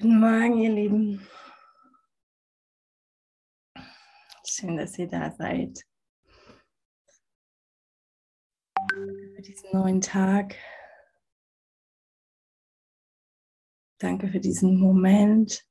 Guten 0.00 0.20
Morgen, 0.20 0.58
ihr 0.58 0.70
Lieben. 0.70 1.26
Schön, 4.46 4.76
dass 4.76 4.96
ihr 4.96 5.08
da 5.08 5.32
seid. 5.32 5.84
Für 8.92 9.42
diesen 9.42 9.72
neuen 9.72 10.00
Tag. 10.00 10.54
Danke 13.98 14.28
für 14.28 14.38
diesen 14.38 14.78
Moment. 14.78 15.66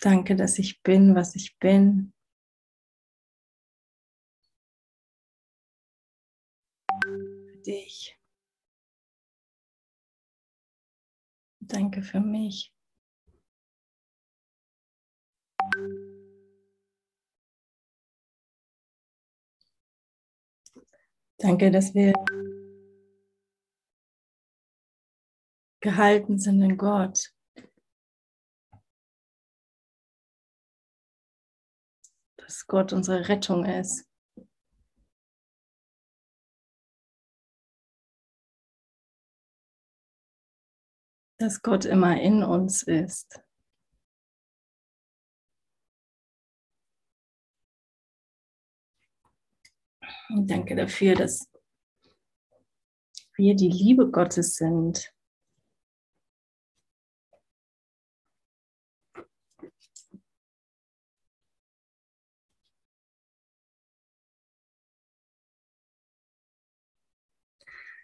Danke, 0.00 0.36
dass 0.36 0.58
ich 0.58 0.82
bin, 0.82 1.14
was 1.14 1.36
ich 1.36 1.58
bin. 1.58 2.12
Danke 11.70 12.02
für 12.02 12.18
mich. 12.18 12.72
Danke, 21.38 21.70
dass 21.70 21.94
wir 21.94 22.12
gehalten 25.80 26.38
sind 26.38 26.60
in 26.60 26.76
Gott. 26.76 27.32
Dass 32.36 32.66
Gott 32.66 32.92
unsere 32.92 33.28
Rettung 33.28 33.64
ist. 33.64 34.09
Dass 41.40 41.62
Gott 41.62 41.86
immer 41.86 42.20
in 42.20 42.42
uns 42.42 42.82
ist. 42.82 43.40
Und 50.28 50.50
danke 50.50 50.76
dafür, 50.76 51.14
dass 51.14 51.50
wir 53.36 53.56
die 53.56 53.70
Liebe 53.70 54.10
Gottes 54.10 54.56
sind. 54.56 55.14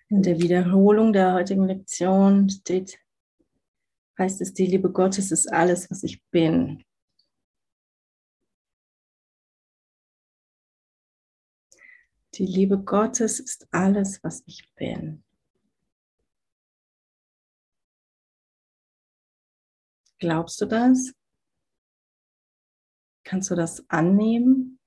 In 0.09 0.23
der 0.23 0.39
Wiederholung 0.39 1.12
der 1.12 1.34
heutigen 1.34 1.67
Lektion 1.67 2.48
steht 2.48 2.98
heißt 4.19 4.41
es, 4.41 4.53
die 4.53 4.67
Liebe 4.67 4.91
Gottes 4.91 5.31
ist 5.31 5.53
alles, 5.53 5.91
was 5.91 6.03
ich 6.03 6.22
bin. 6.31 6.84
Die 12.34 12.47
Liebe 12.47 12.78
Gottes 12.78 13.41
ist 13.41 13.67
alles, 13.72 14.22
was 14.22 14.42
ich 14.47 14.70
bin. 14.75 15.25
Glaubst 20.19 20.61
du 20.61 20.67
das? 20.67 21.14
Kannst 23.25 23.50
du 23.50 23.55
das 23.55 23.89
annehmen? 23.89 24.78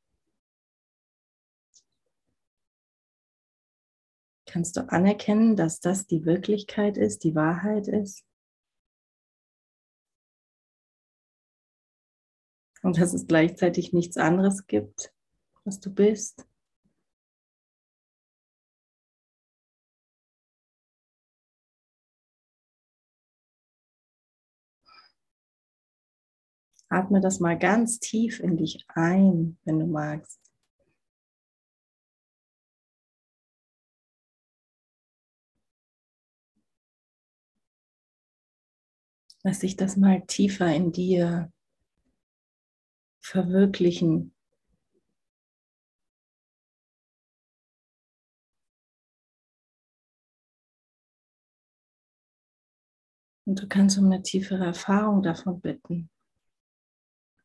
Kannst 4.46 4.78
du 4.78 4.90
anerkennen, 4.90 5.56
dass 5.56 5.80
das 5.80 6.08
die 6.08 6.26
Wirklichkeit 6.26 6.98
ist, 6.98 7.24
die 7.24 7.36
Wahrheit 7.36 7.88
ist? 7.88 8.29
Und 12.82 12.98
dass 12.98 13.14
es 13.14 13.28
gleichzeitig 13.28 13.94
nichts 13.94 14.18
anderes 14.18 14.68
gibt, 14.68 15.14
was 15.64 15.80
du 15.80 15.94
bist. 15.94 16.46
Atme 26.92 27.22
das 27.22 27.40
mal 27.40 27.58
ganz 27.58 28.00
tief 28.00 28.40
in 28.40 28.58
dich 28.58 28.84
ein, 28.88 29.58
wenn 29.64 29.80
du 29.80 29.86
magst. 29.86 30.40
Lass 39.44 39.62
sich 39.62 39.78
das 39.78 39.96
mal 39.96 40.26
tiefer 40.26 40.74
in 40.74 40.92
dir 40.92 41.52
verwirklichen. 43.30 44.34
Und 53.46 53.62
du 53.62 53.68
kannst 53.68 53.98
um 54.00 54.06
eine 54.06 54.24
tiefere 54.24 54.66
Erfahrung 54.66 55.22
davon 55.22 55.62
bitten, 55.62 56.10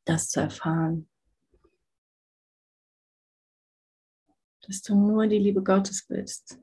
das 0.07 0.29
zu 0.29 0.41
erfahren. 0.41 1.09
Dass 4.63 4.81
du 4.81 4.95
nur 4.95 5.27
die 5.27 5.39
Liebe 5.39 5.63
Gottes 5.63 6.07
bist. 6.07 6.59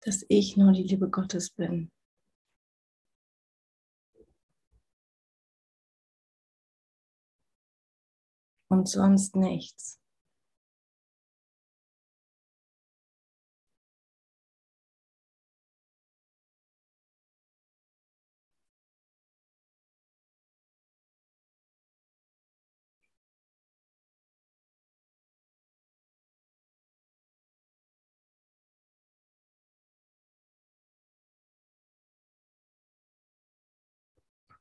Dass 0.00 0.24
ich 0.28 0.56
nur 0.56 0.72
die 0.72 0.84
Liebe 0.84 1.10
Gottes 1.10 1.50
bin. 1.50 1.90
Und 8.70 8.88
sonst 8.88 9.36
nichts. 9.36 10.00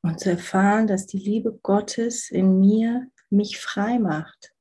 und 0.01 0.19
zu 0.19 0.31
erfahren, 0.31 0.87
dass 0.87 1.07
die 1.07 1.19
Liebe 1.19 1.59
Gottes 1.61 2.31
in 2.31 2.59
mir 2.59 3.11
mich 3.29 3.59
frei 3.59 3.99
macht. 3.99 4.53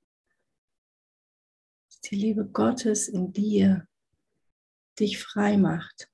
Dass 1.86 2.00
die 2.00 2.16
Liebe 2.16 2.46
Gottes 2.46 3.08
in 3.08 3.32
dir 3.32 3.88
dich 4.98 5.18
frei 5.18 5.56
macht. 5.56 6.10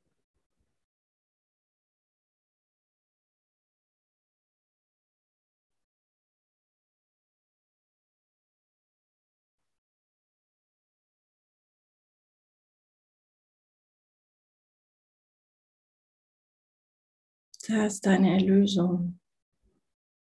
Da 17.66 17.86
ist 17.86 18.04
deine 18.04 18.34
Erlösung. 18.34 19.20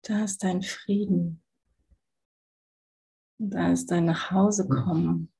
Da 0.03 0.25
ist 0.25 0.45
dein 0.45 0.63
Frieden. 0.63 1.44
Da 3.39 3.72
ist 3.72 3.91
dein 3.91 4.06
Nachhausekommen. 4.06 5.31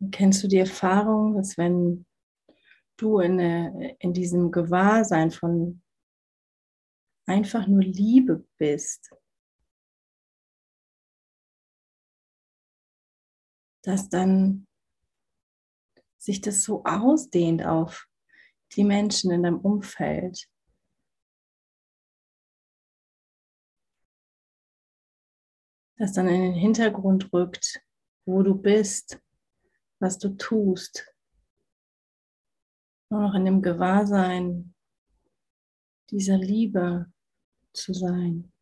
Und 0.00 0.12
kennst 0.12 0.42
du 0.42 0.48
die 0.48 0.58
Erfahrung, 0.58 1.36
dass 1.36 1.58
wenn 1.58 2.06
du 2.96 3.20
in, 3.20 3.38
in 3.98 4.12
diesem 4.12 4.50
Gewahrsein 4.50 5.30
von 5.30 5.82
einfach 7.30 7.68
nur 7.68 7.82
Liebe 7.82 8.44
bist, 8.58 9.14
dass 13.82 14.08
dann 14.08 14.66
sich 16.18 16.40
das 16.40 16.64
so 16.64 16.82
ausdehnt 16.84 17.64
auf 17.64 18.08
die 18.72 18.82
Menschen 18.82 19.30
in 19.30 19.44
deinem 19.44 19.60
Umfeld. 19.60 20.50
Dass 25.98 26.12
dann 26.12 26.28
in 26.28 26.42
den 26.42 26.54
Hintergrund 26.54 27.32
rückt, 27.32 27.80
wo 28.26 28.42
du 28.42 28.56
bist, 28.56 29.22
was 30.00 30.18
du 30.18 30.30
tust. 30.36 31.14
Nur 33.08 33.20
noch 33.20 33.34
in 33.34 33.44
dem 33.44 33.62
Gewahrsein 33.62 34.74
dieser 36.10 36.36
Liebe 36.36 37.12
zu 37.72 37.92
sein. 37.92 38.52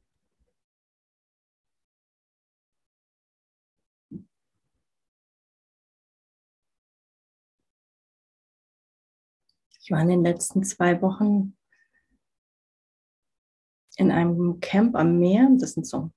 Ich 9.81 9.91
war 9.91 10.03
in 10.03 10.09
den 10.09 10.23
letzten 10.23 10.65
zwei 10.65 11.01
Wochen 11.01 11.57
in 13.97 14.11
einem 14.11 14.61
Camp 14.61 14.95
am 14.95 15.19
Meer. 15.19 15.49
Das 15.59 15.73
sind 15.73 15.87
so 15.87 16.11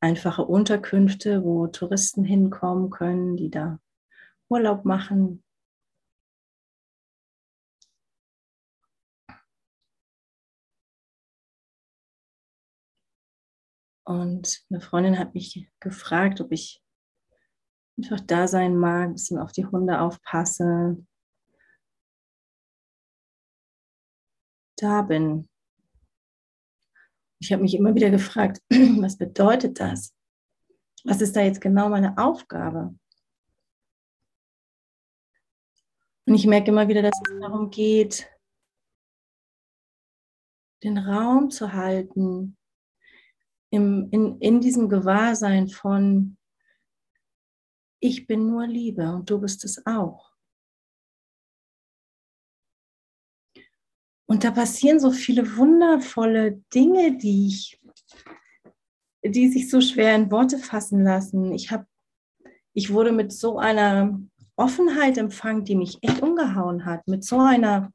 einfache 0.00 0.44
Unterkünfte, 0.44 1.44
wo 1.44 1.68
Touristen 1.68 2.24
hinkommen 2.24 2.90
können, 2.90 3.36
die 3.36 3.50
da 3.50 3.78
Urlaub 4.48 4.84
machen. 4.84 5.44
Und 14.12 14.62
eine 14.68 14.82
Freundin 14.82 15.18
hat 15.18 15.32
mich 15.32 15.70
gefragt, 15.80 16.42
ob 16.42 16.52
ich 16.52 16.84
einfach 17.96 18.20
da 18.20 18.46
sein 18.46 18.76
mag, 18.76 19.08
ein 19.08 19.12
bisschen 19.14 19.38
auf 19.38 19.52
die 19.52 19.64
Hunde 19.64 20.00
aufpasse. 20.00 21.02
Da 24.76 25.00
bin. 25.00 25.48
Ich 27.38 27.52
habe 27.52 27.62
mich 27.62 27.74
immer 27.74 27.94
wieder 27.94 28.10
gefragt, 28.10 28.60
was 29.00 29.16
bedeutet 29.16 29.80
das? 29.80 30.14
Was 31.04 31.22
ist 31.22 31.34
da 31.34 31.40
jetzt 31.40 31.62
genau 31.62 31.88
meine 31.88 32.18
Aufgabe? 32.18 32.94
Und 36.26 36.34
ich 36.34 36.46
merke 36.46 36.70
immer 36.70 36.86
wieder, 36.86 37.00
dass 37.00 37.18
es 37.26 37.40
darum 37.40 37.70
geht, 37.70 38.30
den 40.82 40.98
Raum 40.98 41.50
zu 41.50 41.72
halten, 41.72 42.58
im, 43.72 44.08
in, 44.10 44.38
in 44.38 44.60
diesem 44.60 44.88
Gewahrsein 44.90 45.68
von, 45.68 46.36
ich 48.00 48.26
bin 48.26 48.46
nur 48.46 48.66
Liebe 48.66 49.10
und 49.14 49.30
du 49.30 49.40
bist 49.40 49.64
es 49.64 49.84
auch. 49.86 50.30
Und 54.26 54.44
da 54.44 54.50
passieren 54.50 55.00
so 55.00 55.10
viele 55.10 55.56
wundervolle 55.56 56.62
Dinge, 56.74 57.16
die 57.16 57.48
ich, 57.48 57.80
die 59.24 59.48
sich 59.48 59.70
so 59.70 59.80
schwer 59.80 60.16
in 60.16 60.30
Worte 60.30 60.58
fassen 60.58 61.02
lassen. 61.02 61.52
Ich 61.52 61.70
habe, 61.70 61.86
ich 62.74 62.92
wurde 62.92 63.12
mit 63.12 63.32
so 63.32 63.58
einer 63.58 64.20
Offenheit 64.56 65.16
empfangen, 65.16 65.64
die 65.64 65.76
mich 65.76 65.98
echt 66.02 66.20
umgehauen 66.20 66.84
hat, 66.84 67.06
mit 67.08 67.24
so 67.24 67.40
einer, 67.40 67.90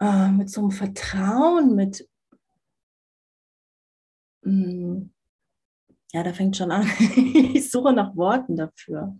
äh, 0.00 0.28
mit 0.32 0.50
so 0.50 0.60
einem 0.60 0.70
Vertrauen, 0.70 1.74
mit, 1.74 2.06
ja, 6.12 6.22
da 6.22 6.32
fängt 6.32 6.56
schon 6.56 6.70
an. 6.70 6.86
ich 7.54 7.70
suche 7.70 7.92
nach 7.92 8.16
Worten 8.16 8.56
dafür. 8.56 9.18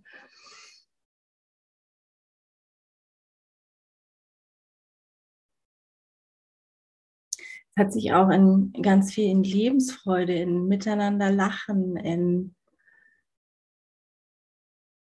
hat 7.79 7.93
sich 7.93 8.13
auch 8.13 8.29
in 8.29 8.73
ganz 8.81 9.13
viel 9.13 9.29
in 9.29 9.43
Lebensfreude, 9.43 10.33
in 10.33 10.67
Miteinander 10.67 11.31
lachen, 11.31 11.95
in 11.95 12.55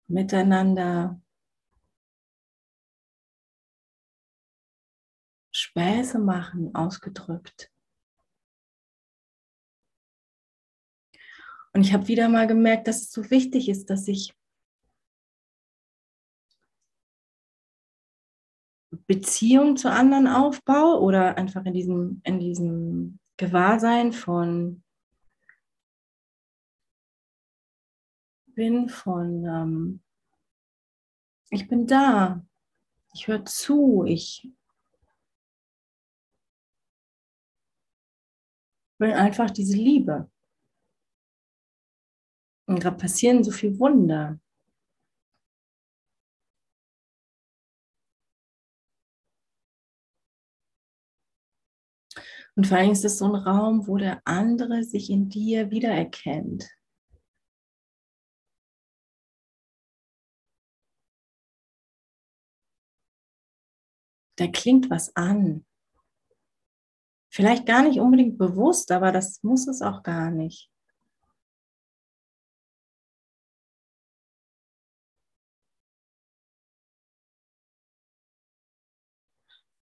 Miteinander 0.08 1.22
Späße 5.52 6.18
machen 6.20 6.74
ausgedrückt. 6.74 7.73
Und 11.74 11.82
ich 11.82 11.94
habe 11.94 12.08
wieder 12.08 12.30
mal 12.30 12.48
gemerkt, 12.48 12.88
dass 12.88 13.02
es 13.02 13.12
so 13.12 13.30
wichtig 13.32 13.68
ist, 13.68 13.90
dass 13.90 14.08
ich 14.08 14.34
Beziehung 19.08 19.76
zu 19.76 19.90
anderen 19.90 20.28
aufbaue 20.28 21.02
oder 21.02 21.36
einfach 21.38 21.66
in 21.66 21.74
diesem, 21.74 22.22
in 22.24 22.40
diesem 22.40 23.20
Gewahrsein 23.38 24.14
von 24.14 24.84
bin, 28.54 28.88
von 28.88 29.46
ähm, 29.46 30.04
ich 31.50 31.68
bin 31.68 31.88
da, 31.88 32.46
ich 33.14 33.28
höre 33.28 33.46
zu, 33.46 34.06
ich 34.06 34.48
will 39.00 39.14
einfach 39.14 39.50
diese 39.52 39.76
Liebe. 39.76 40.30
Und 42.74 42.84
da 42.84 42.90
passieren 42.90 43.44
so 43.44 43.52
viele 43.52 43.78
Wunder. 43.80 44.40
Und 52.56 52.66
vor 52.66 52.78
allem 52.78 52.90
ist 52.92 53.06
es 53.06 53.20
so 53.20 53.26
ein 53.26 53.36
Raum, 53.36 53.88
wo 53.88 53.98
der 53.98 54.22
andere 54.26 54.84
sich 54.84 55.12
in 55.12 55.30
dir 55.30 55.70
wiedererkennt. 55.70 56.68
Da 64.38 64.48
klingt 64.48 64.90
was 64.90 65.16
an. 65.16 65.64
Vielleicht 67.32 67.68
gar 67.68 67.84
nicht 67.84 68.00
unbedingt 68.00 68.40
bewusst, 68.40 68.92
aber 68.92 69.12
das 69.12 69.44
muss 69.44 69.68
es 69.68 69.84
auch 69.84 70.02
gar 70.02 70.32
nicht. 70.32 70.73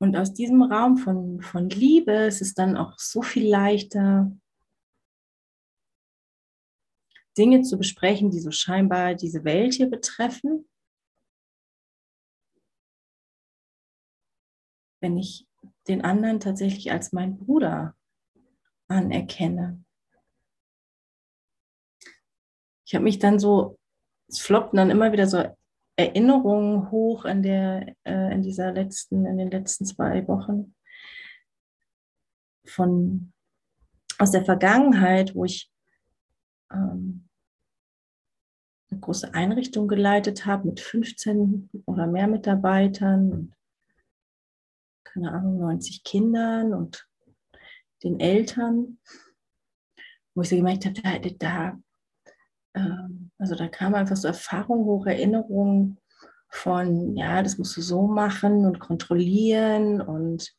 Und 0.03 0.17
aus 0.17 0.33
diesem 0.33 0.63
Raum 0.63 0.97
von, 0.97 1.43
von 1.43 1.69
Liebe 1.69 2.13
ist 2.13 2.41
es 2.41 2.55
dann 2.55 2.77
auch 2.77 2.99
so 2.99 3.21
viel 3.21 3.47
leichter, 3.47 4.33
Dinge 7.37 7.63
zu 7.63 7.77
besprechen, 7.77 8.31
die 8.31 8.41
so 8.41 8.51
scheinbar 8.51 9.15
diese 9.15 9.45
Welt 9.45 9.75
hier 9.75 9.91
betreffen. 9.91 10.69
Wenn 15.03 15.19
ich 15.19 15.47
den 15.87 16.03
anderen 16.03 16.41
tatsächlich 16.41 16.91
als 16.91 17.13
mein 17.13 17.37
Bruder 17.37 17.95
anerkenne. 18.89 19.85
Ich 22.87 22.95
habe 22.95 23.05
mich 23.05 23.19
dann 23.19 23.39
so, 23.39 23.79
es 24.29 24.41
floppten 24.41 24.79
dann 24.79 24.91
immer 24.91 25.13
wieder 25.13 25.27
so 25.27 25.57
Erinnerungen 26.01 26.91
hoch 26.91 27.25
in, 27.25 27.43
der, 27.43 27.95
äh, 28.05 28.33
in 28.33 28.43
dieser 28.43 28.73
letzten, 28.73 29.27
in 29.27 29.37
den 29.37 29.51
letzten 29.51 29.85
zwei 29.85 30.27
Wochen 30.29 30.75
von 32.67 33.33
aus 34.19 34.31
der 34.31 34.45
Vergangenheit, 34.45 35.35
wo 35.35 35.45
ich 35.45 35.71
ähm, 36.73 37.29
eine 38.91 39.01
große 39.01 39.35
Einrichtung 39.35 39.89
geleitet 39.89 40.47
habe 40.47 40.69
mit 40.69 40.81
15 40.81 41.71
oder 41.87 42.07
mehr 42.07 42.29
Mitarbeitern 42.29 43.33
und 43.33 43.55
keine 45.05 45.33
Ahnung, 45.33 45.59
90 45.59 46.05
Kindern 46.05 46.73
und 46.73 47.09
den 48.05 48.21
Eltern, 48.21 48.99
wo 50.35 50.43
ich 50.43 50.49
so 50.49 50.57
gemerkt 50.57 50.87
habe, 50.87 51.01
da, 51.01 51.19
da 51.19 51.81
also 52.73 53.55
da 53.55 53.69
kam 53.69 53.95
einfach 53.95 54.17
so 54.17 54.29
Erfahrung 54.29 54.85
hoch, 54.85 55.07
Erinnerungen 55.07 55.99
von, 56.49 57.17
ja, 57.17 57.43
das 57.43 57.59
musst 57.59 57.77
du 57.77 57.81
so 57.81 58.07
machen 58.07 58.67
und 58.67 58.81
kontrollieren 58.81 60.01
und 60.01 60.55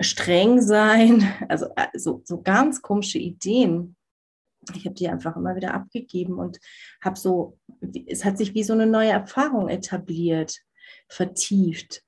streng 0.00 0.60
sein. 0.60 1.22
Also, 1.48 1.74
also 1.74 2.22
so 2.24 2.42
ganz 2.42 2.82
komische 2.82 3.18
Ideen. 3.18 3.96
Ich 4.74 4.84
habe 4.84 4.94
die 4.94 5.08
einfach 5.08 5.36
immer 5.36 5.56
wieder 5.56 5.74
abgegeben 5.74 6.38
und 6.38 6.58
habe 7.00 7.18
so, 7.18 7.58
es 8.06 8.24
hat 8.24 8.36
sich 8.36 8.54
wie 8.54 8.64
so 8.64 8.74
eine 8.74 8.86
neue 8.86 9.10
Erfahrung 9.10 9.68
etabliert, 9.68 10.58
vertieft. 11.08 12.02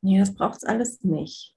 Nee, 0.00 0.18
das 0.18 0.34
braucht 0.34 0.56
es 0.56 0.64
alles 0.64 1.04
nicht. 1.04 1.54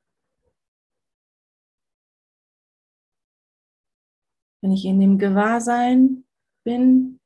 Wenn 4.66 4.72
ich 4.72 4.86
in 4.86 5.00
dem 5.00 5.20
Gewahrsein 5.20 6.26
bin, 6.64 7.20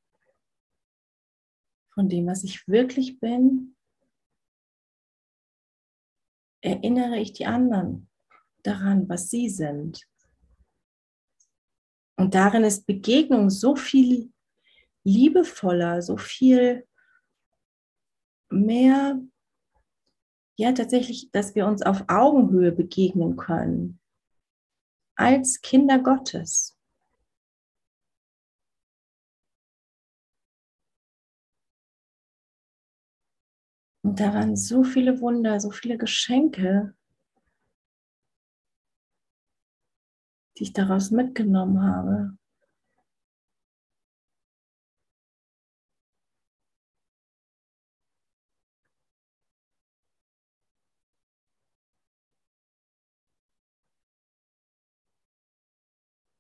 von 1.94 2.10
dem, 2.10 2.28
was 2.28 2.44
ich 2.44 2.68
wirklich 2.68 3.22
bin, 3.22 3.78
erinnere 6.60 7.18
ich 7.18 7.32
die 7.32 7.46
anderen 7.46 8.10
daran, 8.64 9.08
was 9.08 9.30
sie 9.30 9.48
sind. 9.48 10.06
Und 12.18 12.36
darin 12.36 12.66
ist 12.66 12.86
Begegnung 12.86 13.50
so 13.50 13.78
viel 13.78 14.34
liebevoller, 15.06 16.02
so 16.02 16.18
viel 16.18 16.86
mehr, 18.50 19.18
ja 20.58 20.74
tatsächlich, 20.74 21.32
dass 21.32 21.56
wir 21.56 21.68
uns 21.68 21.84
auf 21.84 22.04
Augenhöhe 22.10 22.74
begegnen 22.74 23.38
können 23.38 24.02
als 25.16 25.62
Kinder 25.62 26.00
Gottes. 26.00 26.76
Und 34.02 34.20
da 34.20 34.34
waren 34.34 34.56
so 34.56 34.84
viele 34.84 35.20
Wunder, 35.20 35.60
so 35.60 35.72
viele 35.72 35.98
Geschenke, 35.98 36.94
die 40.58 40.64
ich 40.64 40.74
daraus 40.74 41.12
mitgenommen 41.12 41.82
habe. 41.84 42.38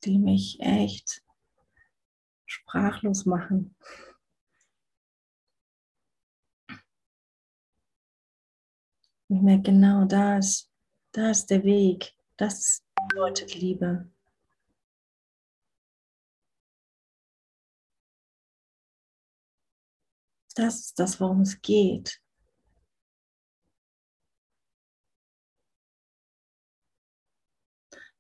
die 0.05 0.17
mich 0.17 0.59
echt 0.61 1.21
sprachlos 2.45 3.25
machen. 3.25 3.75
Ich 9.31 9.41
merke 9.41 9.71
genau, 9.71 10.05
da 10.05 10.37
ist 10.39 10.71
der 11.13 11.63
Weg. 11.63 12.15
Das 12.35 12.83
bedeutet 13.09 13.53
Liebe. 13.53 14.11
Das 20.55 20.79
ist 20.79 20.99
das, 20.99 21.21
worum 21.21 21.41
es 21.41 21.61
geht. 21.61 22.19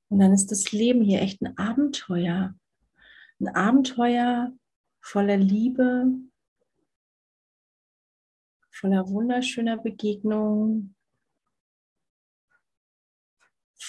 Und 0.09 0.19
dann 0.19 0.31
ist 0.31 0.51
das 0.51 0.71
Leben 0.71 1.01
hier 1.01 1.21
echt 1.21 1.41
ein 1.41 1.57
Abenteuer. 1.57 2.55
Ein 3.39 3.47
Abenteuer 3.47 4.53
voller 5.01 5.37
Liebe, 5.37 6.05
voller 8.69 9.09
wunderschöner 9.09 9.77
Begegnungen, 9.77 10.95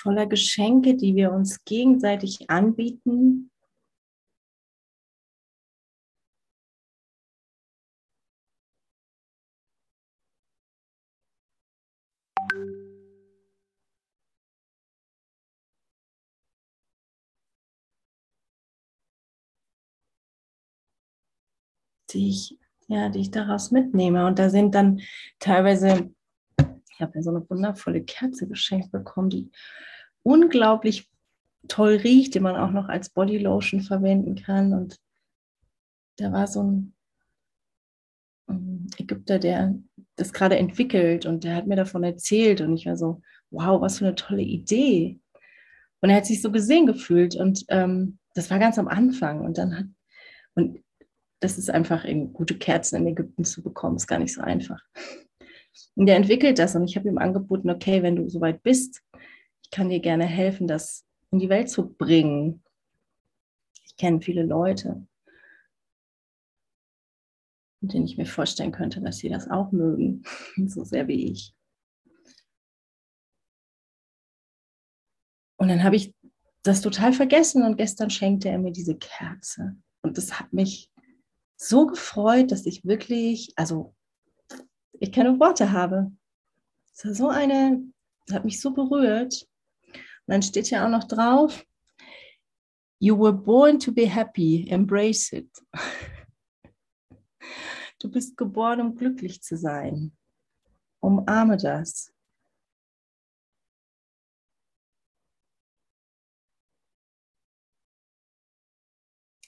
voller 0.01 0.27
Geschenke, 0.27 0.97
die 0.97 1.15
wir 1.15 1.33
uns 1.33 1.65
gegenseitig 1.65 2.51
anbieten. 2.51 3.51
die 22.13 22.29
ich, 22.29 22.59
ja, 22.89 23.09
die 23.09 23.21
ich 23.21 23.31
daraus 23.31 23.71
mitnehme. 23.71 24.27
Und 24.27 24.39
da 24.39 24.51
sind 24.51 24.75
dann 24.75 25.01
teilweise, 25.39 26.13
ich 27.01 27.03
habe 27.03 27.15
ja 27.15 27.23
so 27.23 27.31
eine 27.31 27.49
wundervolle 27.49 28.03
Kerze 28.03 28.47
geschenkt 28.47 28.93
bekommen, 28.93 29.31
die 29.31 29.51
unglaublich 30.23 31.09
toll 31.67 31.95
riecht, 31.95 32.35
die 32.35 32.41
man 32.41 32.57
auch 32.57 32.73
noch 32.73 32.91
als 32.91 33.09
Bodylotion 33.09 33.81
verwenden 33.81 34.35
kann. 34.35 34.75
Und 34.75 34.97
da 36.17 36.31
war 36.31 36.47
so 36.47 36.63
ein 36.63 36.95
Ägypter, 38.99 39.39
der 39.39 39.75
das 40.17 40.35
gerade 40.35 40.59
entwickelt 40.59 41.25
und 41.25 41.45
der 41.45 41.57
hat 41.57 41.67
mir 41.67 41.77
davon 41.77 42.05
erzählt 42.05 42.61
und 42.61 42.75
ich 42.75 42.85
war 42.85 42.99
so, 42.99 43.23
wow, 43.51 43.81
was 43.81 43.99
für 43.99 44.07
eine 44.07 44.15
tolle 44.15 44.43
Idee. 44.43 45.19
Und 46.03 46.11
er 46.11 46.17
hat 46.17 46.27
sich 46.27 46.43
so 46.43 46.51
gesehen 46.53 46.85
gefühlt 46.85 47.35
und 47.35 47.65
ähm, 47.69 48.19
das 48.35 48.51
war 48.51 48.59
ganz 48.59 48.79
am 48.79 48.89
Anfang 48.89 49.41
und 49.41 49.57
dann 49.57 49.79
hat, 49.79 49.87
und 50.55 50.81
das 51.41 51.57
ist 51.57 51.71
einfach 51.71 52.05
in 52.05 52.35
gute 52.35 52.59
Kerzen 52.59 52.97
in 52.97 53.07
Ägypten 53.07 53.45
zu 53.45 53.63
bekommen, 53.63 53.97
ist 53.97 54.07
gar 54.07 54.19
nicht 54.19 54.35
so 54.35 54.43
einfach. 54.43 54.83
Und 55.95 56.07
der 56.07 56.17
entwickelt 56.17 56.59
das 56.59 56.75
und 56.75 56.85
ich 56.85 56.97
habe 56.97 57.09
ihm 57.09 57.19
angeboten, 57.19 57.71
okay, 57.71 58.03
wenn 58.03 58.17
du 58.17 58.29
soweit 58.29 58.63
bist, 58.63 59.03
ich 59.63 59.71
kann 59.71 59.89
dir 59.89 60.01
gerne 60.01 60.25
helfen, 60.27 60.67
das 60.67 61.07
in 61.31 61.39
die 61.39 61.49
Welt 61.49 61.71
zu 61.71 61.95
bringen. 61.95 62.65
Ich 63.85 63.97
kenne 63.97 64.21
viele 64.21 64.45
Leute, 64.45 65.07
mit 67.81 67.93
denen 67.93 68.07
ich 68.07 68.19
mir 68.19 68.27
vorstellen 68.27 68.73
könnte, 68.73 69.01
dass 69.01 69.19
sie 69.19 69.29
das 69.29 69.49
auch 69.49 69.73
mögen, 69.73 70.25
so 70.67 70.85
sehr 70.85 71.07
wie 71.09 71.31
ich. 71.31 71.55
Und 75.57 75.69
dann 75.69 75.85
habe 75.85 75.97
ich 75.97 76.15
das 76.63 76.81
total 76.81 77.13
vergessen 77.13 77.65
und 77.65 77.77
gestern 77.77 78.11
schenkte 78.11 78.49
er 78.49 78.59
mir 78.59 78.73
diese 78.73 78.97
Kerze. 78.97 79.77
Und 80.03 80.17
das 80.17 80.41
hat 80.41 80.53
mich 80.53 80.91
so 81.57 81.87
gefreut, 81.87 82.51
dass 82.51 82.65
ich 82.65 82.85
wirklich, 82.85 83.53
also 83.57 83.95
ich 85.01 85.13
keine 85.13 85.41
Worte 85.41 85.73
habe. 85.73 86.13
Es 86.95 87.05
war 87.05 87.15
so 87.15 87.29
eine, 87.29 87.83
hat 88.31 88.45
mich 88.45 88.61
so 88.61 88.71
berührt. 88.73 89.49
Und 89.93 90.29
dann 90.29 90.43
steht 90.43 90.71
ja 90.71 90.85
auch 90.85 90.91
noch 90.91 91.05
drauf, 91.05 91.67
You 93.03 93.19
were 93.19 93.33
born 93.33 93.79
to 93.81 93.93
be 93.93 94.07
happy, 94.07 94.69
embrace 94.69 95.33
it. 95.33 95.51
Du 97.99 98.11
bist 98.11 98.35
geboren, 98.35 98.81
um 98.81 98.95
glücklich 98.95 99.43
zu 99.43 99.59
sein. 99.59 100.17
Umarme 101.01 101.59
das. 101.59 102.11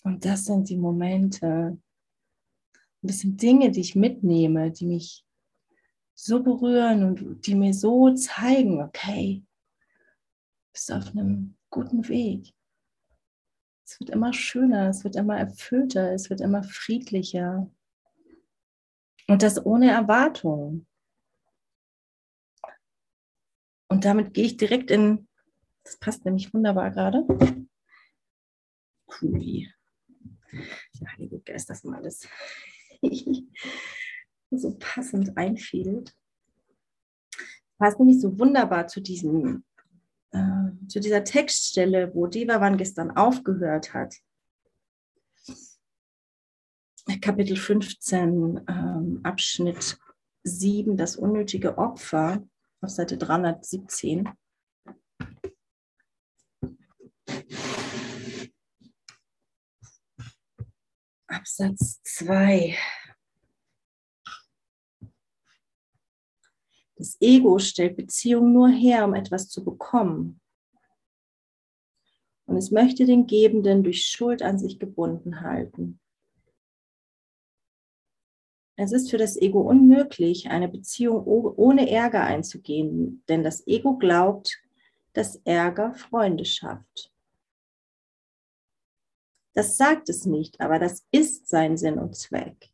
Und 0.05 0.23
das 0.23 0.45
sind 0.45 0.69
die 0.69 0.77
Momente, 0.77 1.81
das 3.03 3.21
sind 3.21 3.41
Dinge, 3.41 3.71
die 3.71 3.81
ich 3.81 3.97
mitnehme, 3.97 4.71
die 4.71 4.87
mich 4.87 5.25
so 6.25 6.41
berühren 6.41 7.03
und 7.03 7.47
die 7.49 7.57
mir 7.57 7.75
so 7.75 8.15
zeigen, 8.15 8.81
okay, 8.81 9.43
du 9.45 10.73
bist 10.73 10.93
auf 10.93 11.09
einem 11.09 11.57
guten 11.69 12.09
Weg. 12.09 12.55
Es 13.85 13.99
wird 13.99 14.11
immer 14.11 14.33
schöner, 14.33 14.89
es 14.89 15.03
wird 15.03 15.17
immer 15.17 15.37
erfüllter, 15.37 16.13
es 16.13 16.31
wird 16.31 16.41
immer 16.41 16.63
friedlicher. 16.63 17.69
Und 19.27 19.43
das 19.43 19.67
ohne 19.67 19.91
Erwartung. 19.91 20.87
Und 23.89 24.05
damit 24.05 24.33
gehe 24.33 24.45
ich 24.45 24.57
direkt 24.57 24.93
in, 24.93 25.27
das 25.83 25.99
passt 25.99 26.25
nämlich 26.25 26.55
wunderbar 26.55 26.93
gerade. 26.93 27.27
Cool. 29.21 29.67
Der 31.01 31.13
Heilige 31.15 31.41
Geist, 31.41 31.69
das 31.69 31.83
mal 31.83 31.97
alles 31.97 32.29
so 34.59 34.77
passend 34.79 35.37
einfiel. 35.37 36.05
Passt 37.79 37.99
nämlich 37.99 38.21
so 38.21 38.39
wunderbar 38.39 38.87
zu 38.87 39.01
diesem, 39.01 39.65
äh, 40.31 40.71
zu 40.89 41.01
dieser 41.01 41.25
Textstelle, 41.25 42.15
wo 42.15 42.27
Devavan 42.27 42.77
gestern 42.77 43.11
aufgehört 43.11 43.95
hat. 43.95 44.15
Kapitel 47.21 47.57
15, 47.57 48.61
ähm, 48.69 49.21
Abschnitt 49.25 49.99
7, 50.45 50.97
das 50.97 51.17
unnötige 51.17 51.79
Opfer, 51.79 52.47
auf 52.81 52.91
Seite 52.91 53.17
317. 53.17 54.29
Absatz 61.27 62.01
2. 62.05 62.77
Das 67.03 67.21
Ego 67.21 67.59
stellt 67.59 67.97
Beziehung 67.97 68.53
nur 68.53 68.69
her, 68.69 69.05
um 69.05 69.15
etwas 69.15 69.49
zu 69.49 69.65
bekommen. 69.65 70.41
Und 72.47 72.57
es 72.57 72.71
möchte 72.71 73.07
den 73.07 73.27
Gebenden 73.27 73.83
durch 73.83 74.05
Schuld 74.05 74.41
an 74.41 74.57
sich 74.57 74.79
gebunden 74.79 75.41
halten. 75.41 75.99
Es 78.77 78.93
ist 78.93 79.11
für 79.11 79.19
das 79.19 79.37
Ego 79.37 79.63
unmöglich, 79.63 80.49
eine 80.49 80.69
Beziehung 80.69 81.25
ohne 81.25 81.91
Ärger 81.91 82.23
einzugehen, 82.23 83.25
denn 83.29 83.43
das 83.43 83.67
Ego 83.67 83.97
glaubt, 83.97 84.63
dass 85.13 85.41
Ärger 85.45 85.97
Freunde 85.97 86.45
schafft. 86.45 87.13
Das 89.55 89.77
sagt 89.77 90.09
es 90.09 90.25
nicht, 90.25 90.61
aber 90.61 90.79
das 90.79 91.05
ist 91.11 91.49
sein 91.49 91.77
Sinn 91.77 91.99
und 91.99 92.15
Zweck. 92.15 92.72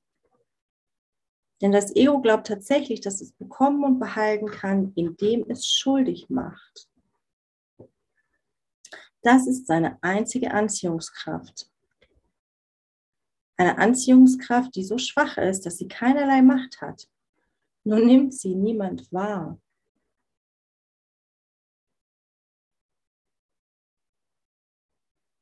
Denn 1.60 1.72
das 1.72 1.94
Ego 1.96 2.20
glaubt 2.20 2.46
tatsächlich, 2.46 3.00
dass 3.00 3.20
es 3.20 3.32
bekommen 3.32 3.82
und 3.84 3.98
behalten 3.98 4.46
kann, 4.46 4.92
indem 4.94 5.48
es 5.50 5.66
schuldig 5.66 6.30
macht. 6.30 6.88
Das 9.22 9.46
ist 9.48 9.66
seine 9.66 10.00
einzige 10.02 10.52
Anziehungskraft. 10.52 11.68
Eine 13.56 13.78
Anziehungskraft, 13.78 14.76
die 14.76 14.84
so 14.84 14.98
schwach 14.98 15.36
ist, 15.36 15.66
dass 15.66 15.78
sie 15.78 15.88
keinerlei 15.88 16.42
Macht 16.42 16.80
hat. 16.80 17.08
Nun 17.82 18.06
nimmt 18.06 18.34
sie 18.34 18.54
niemand 18.54 19.12
wahr. 19.12 19.60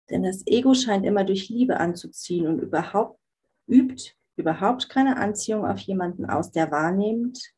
Denn 0.09 0.23
das 0.23 0.47
Ego 0.47 0.73
scheint 0.73 1.05
immer 1.05 1.25
durch 1.25 1.49
Liebe 1.51 1.79
anzuziehen 1.79 2.47
und 2.47 2.61
überhaupt 2.61 3.21
übt 3.67 4.15
überhaupt 4.37 4.89
keine 4.89 5.17
Anziehung 5.17 5.67
auf 5.67 5.81
jemanden 5.81 6.27
aus, 6.27 6.51
der 6.51 6.71
wahrnimmt, 6.71 7.55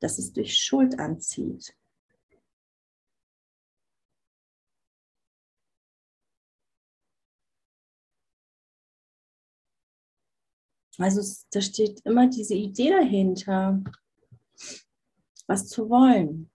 dass 0.00 0.18
es 0.18 0.32
durch 0.32 0.56
Schuld 0.56 0.98
anzieht. 0.98 1.74
Also 10.98 11.44
da 11.50 11.60
steht 11.60 12.00
immer 12.04 12.28
diese 12.28 12.54
Idee 12.54 12.90
dahinter, 12.90 13.82
was 15.46 15.68
zu 15.68 15.88
wollen. 15.90 16.50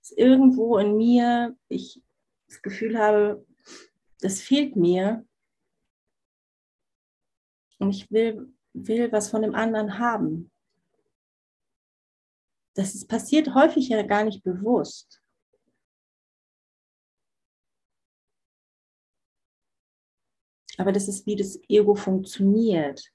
Dass 0.00 0.12
irgendwo 0.12 0.78
in 0.78 0.96
mir 0.96 1.56
ich 1.68 2.00
das 2.46 2.62
Gefühl 2.62 2.98
habe, 2.98 3.44
das 4.20 4.40
fehlt 4.40 4.76
mir 4.76 5.27
und 7.78 7.90
ich 7.90 8.10
will, 8.10 8.52
will 8.72 9.10
was 9.12 9.30
von 9.30 9.42
dem 9.42 9.54
anderen 9.54 9.98
haben. 9.98 10.50
Das 12.74 12.94
ist, 12.94 13.08
passiert 13.08 13.54
häufig 13.54 13.88
ja 13.88 14.02
gar 14.02 14.24
nicht 14.24 14.42
bewusst. 14.42 15.22
Aber 20.76 20.92
das 20.92 21.08
ist, 21.08 21.26
wie 21.26 21.34
das 21.34 21.58
Ego 21.68 21.96
funktioniert. 21.96 23.12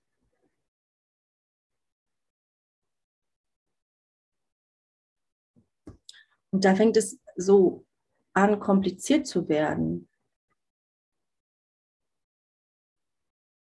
Und 6.51 6.65
da 6.65 6.75
fängt 6.75 6.97
es 6.97 7.19
so 7.37 7.85
an, 8.33 8.59
kompliziert 8.59 9.25
zu 9.25 9.47
werden. 9.47 10.09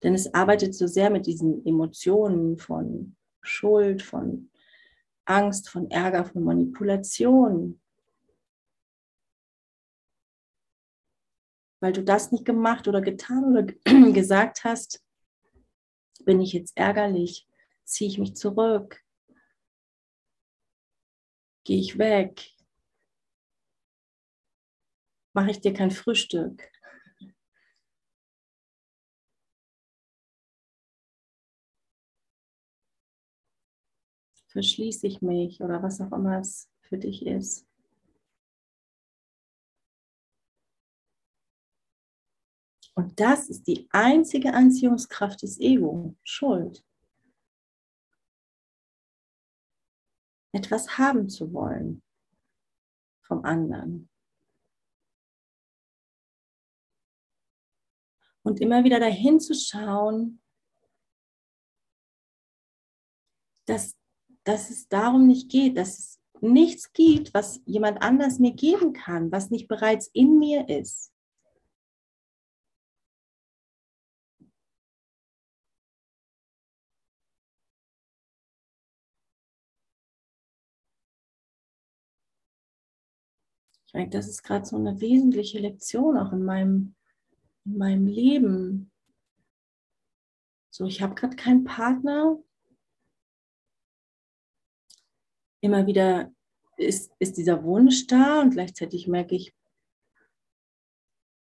Denn 0.03 0.13
es 0.13 0.33
arbeitet 0.33 0.73
so 0.75 0.87
sehr 0.87 1.09
mit 1.09 1.27
diesen 1.27 1.65
Emotionen 1.65 2.57
von 2.57 3.15
Schuld, 3.41 4.01
von 4.01 4.49
Angst, 5.25 5.69
von 5.69 5.89
Ärger, 5.91 6.25
von 6.25 6.43
Manipulation. 6.43 7.79
Weil 11.79 11.93
du 11.93 12.03
das 12.03 12.31
nicht 12.31 12.45
gemacht 12.45 12.87
oder 12.87 13.01
getan 13.01 13.45
oder 13.45 13.63
gesagt 14.13 14.63
hast, 14.63 15.03
bin 16.25 16.41
ich 16.41 16.53
jetzt 16.53 16.77
ärgerlich, 16.77 17.47
ziehe 17.83 18.09
ich 18.09 18.19
mich 18.19 18.35
zurück, 18.35 19.03
gehe 21.63 21.79
ich 21.79 21.97
weg, 21.97 22.51
mache 25.33 25.51
ich 25.51 25.61
dir 25.61 25.73
kein 25.73 25.91
Frühstück. 25.91 26.71
Verschließe 34.51 35.07
ich 35.07 35.21
mich 35.21 35.61
oder 35.61 35.81
was 35.81 36.01
auch 36.01 36.11
immer 36.11 36.39
es 36.39 36.69
für 36.81 36.97
dich 36.97 37.25
ist. 37.25 37.65
Und 42.93 43.19
das 43.19 43.49
ist 43.49 43.67
die 43.67 43.87
einzige 43.91 44.53
Anziehungskraft 44.53 45.41
des 45.41 45.59
Ego, 45.59 46.15
Schuld. 46.23 46.85
Etwas 50.53 50.97
haben 50.97 51.29
zu 51.29 51.53
wollen 51.53 52.03
vom 53.21 53.45
anderen. 53.45 54.09
Und 58.43 58.59
immer 58.59 58.83
wieder 58.83 58.99
dahin 58.99 59.39
zu 59.39 59.53
schauen, 59.55 60.41
dass 63.65 64.00
dass 64.43 64.69
es 64.69 64.87
darum 64.87 65.27
nicht 65.27 65.49
geht, 65.49 65.77
dass 65.77 65.99
es 65.99 66.19
nichts 66.41 66.91
gibt, 66.93 67.33
was 67.33 67.61
jemand 67.65 68.01
anders 68.01 68.39
mir 68.39 68.53
geben 68.53 68.93
kann, 68.93 69.31
was 69.31 69.51
nicht 69.51 69.67
bereits 69.67 70.07
in 70.07 70.39
mir 70.39 70.67
ist. 70.69 71.11
Ich 83.85 83.93
denke, 83.93 84.17
das 84.17 84.29
ist 84.29 84.43
gerade 84.43 84.65
so 84.65 84.77
eine 84.77 85.01
wesentliche 85.01 85.59
Lektion 85.59 86.17
auch 86.17 86.31
in 86.31 86.45
meinem, 86.45 86.95
in 87.65 87.77
meinem 87.77 88.07
Leben. 88.07 88.89
So, 90.69 90.85
ich 90.85 91.01
habe 91.01 91.13
gerade 91.13 91.35
keinen 91.35 91.65
Partner, 91.65 92.41
immer 95.61 95.87
wieder 95.87 96.31
ist, 96.77 97.11
ist 97.19 97.37
dieser 97.37 97.63
Wunsch 97.63 98.07
da 98.07 98.41
und 98.41 98.51
gleichzeitig 98.51 99.07
merke 99.07 99.35
ich, 99.35 99.53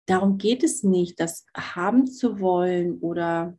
darum 0.08 0.38
geht 0.38 0.64
es 0.64 0.84
nicht, 0.84 1.20
das 1.20 1.46
haben 1.56 2.08
zu 2.08 2.40
wollen 2.40 3.00
oder 3.00 3.58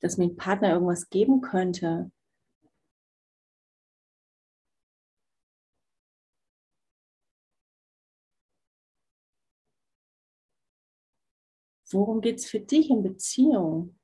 dass 0.00 0.18
mir 0.18 0.24
ein 0.24 0.36
Partner 0.36 0.72
irgendwas 0.72 1.08
geben 1.08 1.40
könnte. 1.40 2.12
Worum 11.90 12.20
geht 12.20 12.38
es 12.38 12.46
für 12.46 12.60
dich 12.60 12.90
in 12.90 13.02
Beziehung? 13.02 13.98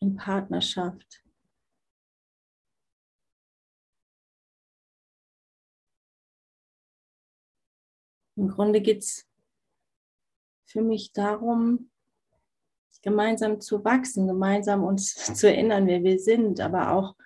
In 0.00 0.16
Partnerschaft? 0.16 1.24
Im 8.36 8.48
Grunde 8.48 8.80
geht 8.80 9.02
es 9.02 9.28
für 10.64 10.80
mich 10.80 11.12
darum, 11.12 11.90
gemeinsam 13.02 13.60
zu 13.60 13.84
wachsen, 13.84 14.26
gemeinsam 14.26 14.84
uns 14.84 15.14
zu 15.34 15.48
erinnern, 15.48 15.86
wer 15.86 16.02
wir 16.02 16.18
sind, 16.18 16.60
aber 16.60 16.92
auch 16.92 17.16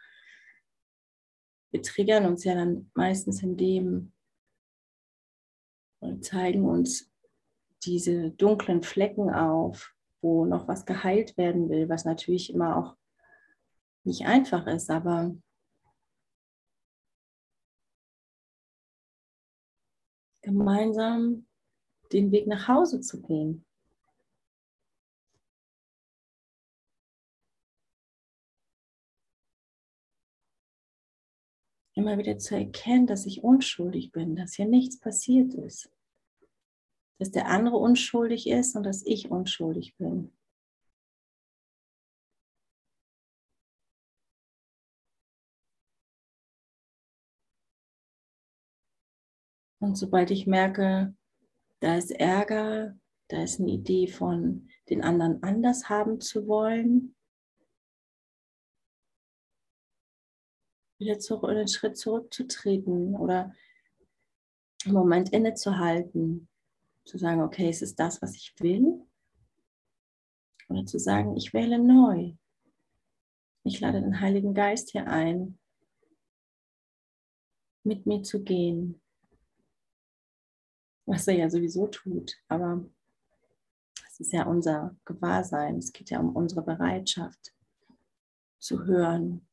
wir 1.70 1.82
triggern 1.82 2.26
uns 2.26 2.44
ja 2.44 2.54
dann 2.54 2.90
meistens 2.94 3.42
in 3.42 3.56
dem 3.56 4.12
und 6.00 6.24
zeigen 6.24 6.64
uns 6.64 7.11
diese 7.84 8.30
dunklen 8.30 8.82
Flecken 8.82 9.30
auf, 9.30 9.94
wo 10.20 10.44
noch 10.46 10.68
was 10.68 10.86
geheilt 10.86 11.36
werden 11.36 11.68
will, 11.68 11.88
was 11.88 12.04
natürlich 12.04 12.52
immer 12.52 12.76
auch 12.76 12.96
nicht 14.04 14.26
einfach 14.26 14.66
ist, 14.66 14.90
aber 14.90 15.36
gemeinsam 20.42 21.46
den 22.12 22.30
Weg 22.32 22.46
nach 22.46 22.68
Hause 22.68 23.00
zu 23.00 23.22
gehen. 23.22 23.64
Immer 31.94 32.18
wieder 32.18 32.38
zu 32.38 32.56
erkennen, 32.56 33.06
dass 33.06 33.26
ich 33.26 33.44
unschuldig 33.44 34.12
bin, 34.12 34.34
dass 34.34 34.54
hier 34.54 34.66
nichts 34.66 34.98
passiert 34.98 35.54
ist 35.54 35.90
dass 37.22 37.30
der 37.30 37.46
andere 37.46 37.76
unschuldig 37.76 38.48
ist 38.48 38.74
und 38.74 38.82
dass 38.82 39.06
ich 39.06 39.30
unschuldig 39.30 39.96
bin. 39.96 40.32
Und 49.78 49.94
sobald 49.94 50.32
ich 50.32 50.48
merke, 50.48 51.14
da 51.78 51.96
ist 51.96 52.10
Ärger, 52.10 52.98
da 53.28 53.44
ist 53.44 53.60
eine 53.60 53.70
Idee 53.70 54.08
von 54.08 54.68
den 54.90 55.04
anderen 55.04 55.44
anders 55.44 55.88
haben 55.88 56.20
zu 56.20 56.48
wollen, 56.48 57.14
wieder 60.98 61.20
zurück, 61.20 61.48
einen 61.48 61.68
Schritt 61.68 61.96
zurückzutreten 61.96 63.14
oder 63.14 63.54
einen 64.84 64.94
Moment 64.94 65.32
innezuhalten 65.32 66.48
zu 67.04 67.18
sagen, 67.18 67.42
okay, 67.42 67.68
es 67.68 67.82
ist 67.82 67.98
das, 67.98 68.22
was 68.22 68.34
ich 68.34 68.54
will. 68.58 69.06
Oder 70.68 70.86
zu 70.86 70.98
sagen, 70.98 71.36
ich 71.36 71.52
wähle 71.52 71.78
neu. 71.78 72.34
Ich 73.64 73.80
lade 73.80 74.00
den 74.00 74.20
Heiligen 74.20 74.54
Geist 74.54 74.90
hier 74.90 75.06
ein, 75.06 75.58
mit 77.84 78.06
mir 78.06 78.22
zu 78.22 78.42
gehen. 78.42 79.00
Was 81.06 81.26
er 81.28 81.34
ja 81.34 81.50
sowieso 81.50 81.88
tut, 81.88 82.36
aber 82.48 82.84
es 84.08 84.20
ist 84.20 84.32
ja 84.32 84.46
unser 84.46 84.96
Gewahrsein. 85.04 85.78
Es 85.78 85.92
geht 85.92 86.10
ja 86.10 86.20
um 86.20 86.34
unsere 86.34 86.62
Bereitschaft 86.62 87.54
zu 88.58 88.84
hören, 88.84 89.46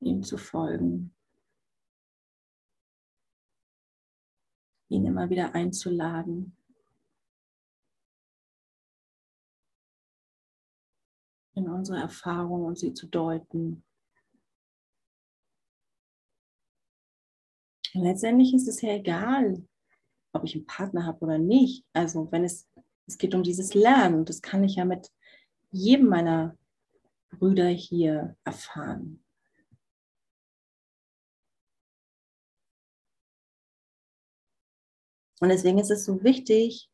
ihm 0.00 0.22
zu 0.22 0.36
folgen, 0.36 1.14
ihn 4.88 5.06
immer 5.06 5.30
wieder 5.30 5.54
einzuladen. 5.54 6.56
in 11.54 11.68
unsere 11.68 11.98
Erfahrung 11.98 12.64
und 12.64 12.78
sie 12.78 12.94
zu 12.94 13.06
deuten. 13.06 13.84
Und 17.94 18.02
letztendlich 18.02 18.52
ist 18.54 18.66
es 18.66 18.80
ja 18.80 18.90
egal, 18.90 19.64
ob 20.32 20.44
ich 20.44 20.56
einen 20.56 20.66
Partner 20.66 21.06
habe 21.06 21.20
oder 21.24 21.38
nicht. 21.38 21.86
Also 21.92 22.30
wenn 22.32 22.44
es, 22.44 22.68
es 23.06 23.18
geht 23.18 23.34
um 23.34 23.42
dieses 23.42 23.72
Lernen 23.74 24.24
das 24.24 24.42
kann 24.42 24.64
ich 24.64 24.76
ja 24.76 24.84
mit 24.84 25.12
jedem 25.70 26.08
meiner 26.08 26.58
Brüder 27.30 27.68
hier 27.68 28.36
erfahren. 28.44 29.23
Und 35.44 35.50
deswegen 35.50 35.78
ist 35.78 35.90
es 35.90 36.06
so 36.06 36.24
wichtig, 36.24 36.90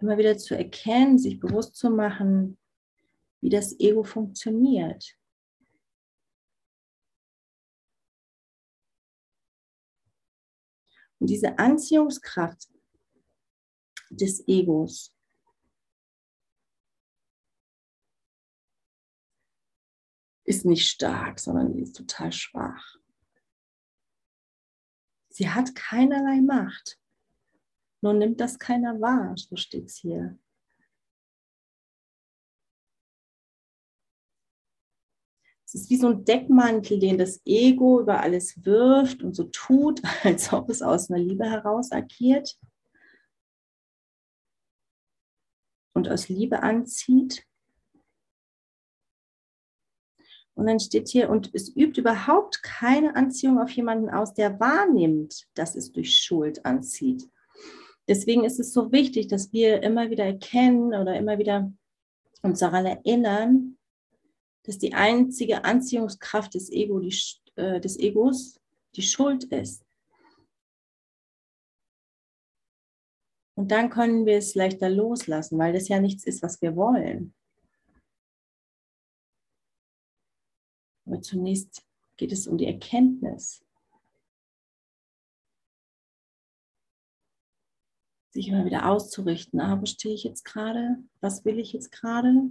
immer 0.00 0.18
wieder 0.18 0.36
zu 0.36 0.56
erkennen, 0.56 1.16
sich 1.16 1.38
bewusst 1.38 1.76
zu 1.76 1.90
machen, 1.90 2.58
wie 3.40 3.48
das 3.48 3.78
Ego 3.78 4.02
funktioniert. 4.02 5.16
Und 11.20 11.30
diese 11.30 11.56
Anziehungskraft 11.56 12.66
des 14.10 14.42
Egos 14.48 15.14
ist 20.42 20.64
nicht 20.64 20.88
stark, 20.88 21.38
sondern 21.38 21.74
die 21.74 21.82
ist 21.82 21.94
total 21.94 22.32
schwach. 22.32 22.97
Sie 25.38 25.48
hat 25.48 25.76
keinerlei 25.76 26.40
Macht. 26.40 26.98
Nur 28.00 28.12
nimmt 28.12 28.40
das 28.40 28.58
keiner 28.58 29.00
wahr, 29.00 29.36
so 29.36 29.54
steht 29.54 29.84
es 29.84 29.96
hier. 29.96 30.36
Es 35.64 35.76
ist 35.76 35.90
wie 35.90 35.96
so 35.96 36.08
ein 36.08 36.24
Deckmantel, 36.24 36.98
den 36.98 37.18
das 37.18 37.40
Ego 37.44 38.00
über 38.00 38.20
alles 38.20 38.64
wirft 38.64 39.22
und 39.22 39.34
so 39.34 39.44
tut, 39.44 40.02
als 40.24 40.52
ob 40.52 40.70
es 40.70 40.82
aus 40.82 41.08
einer 41.08 41.20
Liebe 41.20 41.48
heraus 41.48 41.92
agiert 41.92 42.58
und 45.94 46.08
aus 46.08 46.28
Liebe 46.28 46.64
anzieht. 46.64 47.46
Und 50.58 50.66
dann 50.66 50.80
steht 50.80 51.08
hier, 51.08 51.30
und 51.30 51.50
es 51.54 51.68
übt 51.76 52.00
überhaupt 52.00 52.64
keine 52.64 53.14
Anziehung 53.14 53.60
auf 53.60 53.70
jemanden 53.70 54.10
aus, 54.10 54.34
der 54.34 54.58
wahrnimmt, 54.58 55.46
dass 55.54 55.76
es 55.76 55.92
durch 55.92 56.18
Schuld 56.18 56.66
anzieht. 56.66 57.30
Deswegen 58.08 58.42
ist 58.42 58.58
es 58.58 58.72
so 58.72 58.90
wichtig, 58.90 59.28
dass 59.28 59.52
wir 59.52 59.84
immer 59.84 60.10
wieder 60.10 60.24
erkennen 60.24 60.94
oder 60.94 61.16
immer 61.16 61.38
wieder 61.38 61.72
uns 62.42 62.58
daran 62.58 62.86
erinnern, 62.86 63.78
dass 64.64 64.78
die 64.78 64.94
einzige 64.94 65.64
Anziehungskraft 65.64 66.54
des, 66.54 66.72
Ego, 66.72 66.98
die, 66.98 67.14
äh, 67.54 67.80
des 67.80 67.96
Egos 67.96 68.58
die 68.96 69.02
Schuld 69.02 69.44
ist. 69.44 69.84
Und 73.54 73.70
dann 73.70 73.90
können 73.90 74.26
wir 74.26 74.38
es 74.38 74.56
leichter 74.56 74.90
loslassen, 74.90 75.56
weil 75.56 75.72
das 75.72 75.86
ja 75.86 76.00
nichts 76.00 76.24
ist, 76.24 76.42
was 76.42 76.60
wir 76.60 76.74
wollen. 76.74 77.32
Aber 81.08 81.22
zunächst 81.22 81.86
geht 82.18 82.32
es 82.32 82.46
um 82.46 82.58
die 82.58 82.66
Erkenntnis. 82.66 83.64
Sich 88.30 88.48
immer 88.48 88.66
wieder 88.66 88.90
auszurichten. 88.90 89.58
Ah, 89.58 89.80
wo 89.80 89.86
stehe 89.86 90.14
ich 90.14 90.24
jetzt 90.24 90.44
gerade? 90.44 91.02
Was 91.20 91.46
will 91.46 91.58
ich 91.58 91.72
jetzt 91.72 91.92
gerade? 91.92 92.50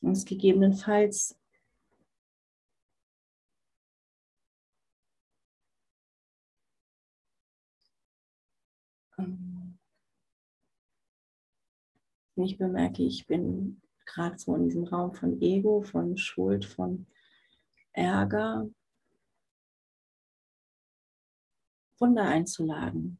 Und 0.00 0.26
gegebenenfalls 0.26 1.38
ähm, 9.16 9.78
ich 12.34 12.58
bemerke, 12.58 13.04
ich 13.04 13.26
bin 13.26 13.80
gerade 14.06 14.38
so 14.38 14.54
in 14.54 14.64
diesem 14.64 14.84
Raum 14.84 15.14
von 15.14 15.40
Ego, 15.42 15.82
von 15.82 16.16
Schuld, 16.16 16.64
von 16.64 17.06
Ärger, 17.92 18.68
Wunder 21.98 22.24
einzuladen. 22.24 23.18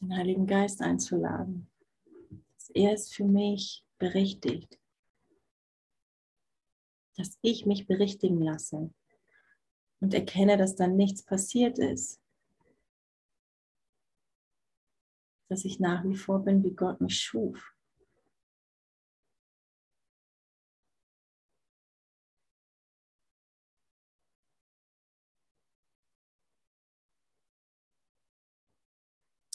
Den 0.00 0.16
Heiligen 0.16 0.46
Geist 0.46 0.80
einzuladen. 0.80 1.70
Dass 2.54 2.70
er 2.70 2.94
ist 2.94 3.14
für 3.14 3.24
mich 3.24 3.84
berichtigt. 3.98 4.80
Dass 7.16 7.38
ich 7.42 7.66
mich 7.66 7.86
berichtigen 7.86 8.40
lasse 8.40 8.92
und 10.00 10.14
erkenne, 10.14 10.56
dass 10.56 10.74
dann 10.74 10.96
nichts 10.96 11.22
passiert 11.22 11.78
ist. 11.78 12.21
Dass 15.52 15.66
ich 15.66 15.78
nach 15.78 16.02
wie 16.04 16.16
vor 16.16 16.42
bin, 16.42 16.64
wie 16.64 16.74
Gott 16.74 16.98
mich 17.02 17.18
schuf. 17.20 17.74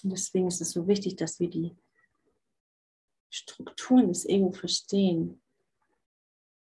Und 0.03 0.11
deswegen 0.11 0.45
ist 0.45 0.61
es 0.61 0.69
so 0.69 0.87
wichtig, 0.87 1.15
dass 1.15 1.39
wir 1.39 1.49
die 1.49 1.75
Strukturen 3.31 4.07
des 4.09 4.23
Ego 4.29 4.51
verstehen. 4.51 5.41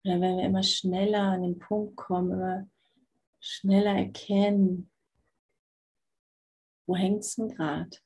Oder 0.05 0.21
wenn 0.21 0.37
wir 0.37 0.45
immer 0.45 0.63
schneller 0.63 1.33
an 1.33 1.43
den 1.43 1.59
Punkt 1.59 1.97
kommen, 1.97 2.31
immer 2.31 2.71
schneller 3.41 3.97
erkennen, 3.97 4.93
wo 6.87 6.95
hängt 6.95 7.25
es 7.25 7.35
denn 7.35 7.49
gerade? 7.49 8.04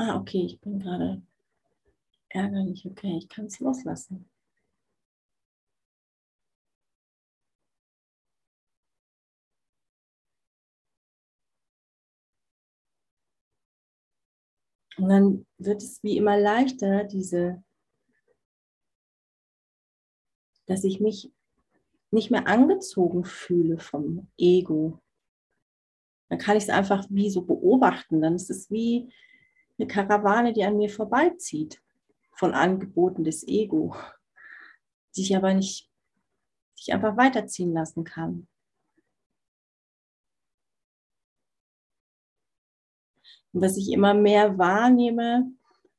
Ah, 0.00 0.16
okay, 0.16 0.46
ich 0.46 0.60
bin 0.60 0.80
gerade 0.80 1.22
ärgerlich. 2.30 2.84
Okay, 2.86 3.18
ich 3.18 3.28
kann 3.28 3.44
es 3.46 3.60
loslassen. 3.60 4.28
Und 14.96 15.08
dann 15.08 15.46
wird 15.58 15.82
es 15.82 16.02
wie 16.02 16.16
immer 16.16 16.38
leichter, 16.38 17.04
diese, 17.04 17.62
dass 20.66 20.84
ich 20.84 21.00
mich 21.00 21.30
nicht 22.10 22.30
mehr 22.30 22.46
angezogen 22.46 23.24
fühle 23.24 23.78
vom 23.78 24.28
Ego. 24.38 25.00
Dann 26.28 26.38
kann 26.38 26.56
ich 26.56 26.64
es 26.64 26.70
einfach 26.70 27.06
wie 27.10 27.28
so 27.30 27.42
beobachten. 27.42 28.20
Dann 28.20 28.36
ist 28.36 28.50
es 28.50 28.70
wie, 28.70 29.12
eine 29.80 29.88
Karawane, 29.88 30.52
die 30.52 30.64
an 30.64 30.76
mir 30.76 30.90
vorbeizieht 30.90 31.82
von 32.34 32.52
Angeboten 32.52 33.24
des 33.24 33.46
Ego, 33.46 33.96
die 35.16 35.22
ich 35.22 35.34
aber 35.34 35.54
nicht, 35.54 35.90
die 36.78 36.82
ich 36.88 36.92
einfach 36.92 37.16
weiterziehen 37.16 37.72
lassen 37.72 38.04
kann. 38.04 38.46
Und 43.52 43.62
was 43.62 43.76
ich 43.76 43.90
immer 43.90 44.14
mehr 44.14 44.58
wahrnehme, 44.58 45.50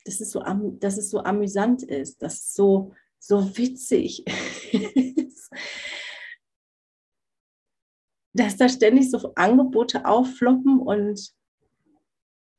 dass 0.06 0.22
es 0.22 0.32
so, 0.32 0.41
dass 0.80 0.98
es 0.98 1.10
so 1.10 1.20
amüsant 1.24 1.84
ist, 1.84 2.22
dass 2.22 2.36
es 2.36 2.54
so, 2.54 2.94
so 3.20 3.58
witzig 3.58 4.26
ist, 5.06 5.52
dass 8.34 8.58
da 8.58 8.70
ständig 8.70 9.10
so 9.10 9.34
Angebote 9.36 10.06
auffloppen 10.06 10.80
und 10.80 11.36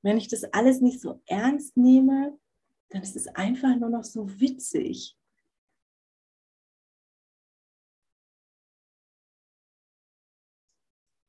wenn 0.03 0.19
ich 0.19 0.29
das 0.29 0.45
alles 0.53 0.81
nicht 0.81 1.01
so 1.01 1.21
ernst 1.27 1.77
nehme, 1.77 2.39
dann 2.91 3.03
ist 3.03 3.17
es 3.17 3.29
einfach 3.29 3.77
nur 3.77 3.91
noch 3.91 4.05
so 4.05 4.29
witzig. 4.41 5.17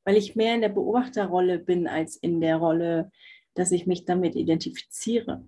weil 0.04 0.16
ich 0.16 0.36
mehr 0.36 0.54
in 0.54 0.60
der 0.60 0.68
Beobachterrolle 0.68 1.58
bin 1.58 1.88
als 1.88 2.16
in 2.16 2.40
der 2.40 2.56
Rolle, 2.56 3.10
dass 3.54 3.72
ich 3.72 3.86
mich 3.86 4.04
damit 4.04 4.36
identifiziere. 4.36 5.46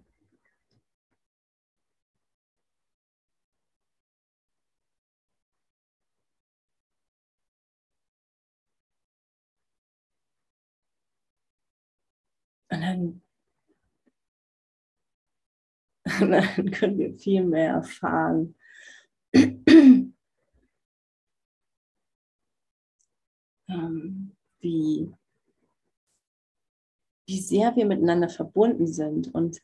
dann 16.21 16.71
können 16.71 16.99
wir 16.99 17.19
viel 17.19 17.45
mehr 17.45 17.75
erfahren. 17.75 18.55
ähm, 23.69 24.37
wie, 24.61 25.13
wie 27.27 27.41
sehr 27.41 27.75
wir 27.77 27.87
miteinander 27.87 28.29
verbunden 28.29 28.87
sind. 28.87 29.35
Und 29.35 29.63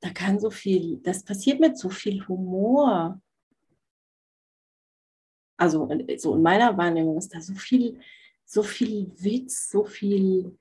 da 0.00 0.10
kann 0.10 0.38
so 0.38 0.50
viel, 0.50 0.98
das 0.98 1.24
passiert 1.24 1.58
mit 1.60 1.76
so 1.76 1.90
viel 1.90 2.26
Humor. 2.28 3.20
Also 5.56 5.88
so 6.18 6.36
in 6.36 6.42
meiner 6.42 6.76
Wahrnehmung 6.76 7.18
ist 7.18 7.34
da 7.34 7.40
so 7.40 7.54
viel, 7.54 8.00
so 8.44 8.62
viel 8.62 9.10
Witz, 9.20 9.70
so 9.70 9.84
viel 9.84 10.56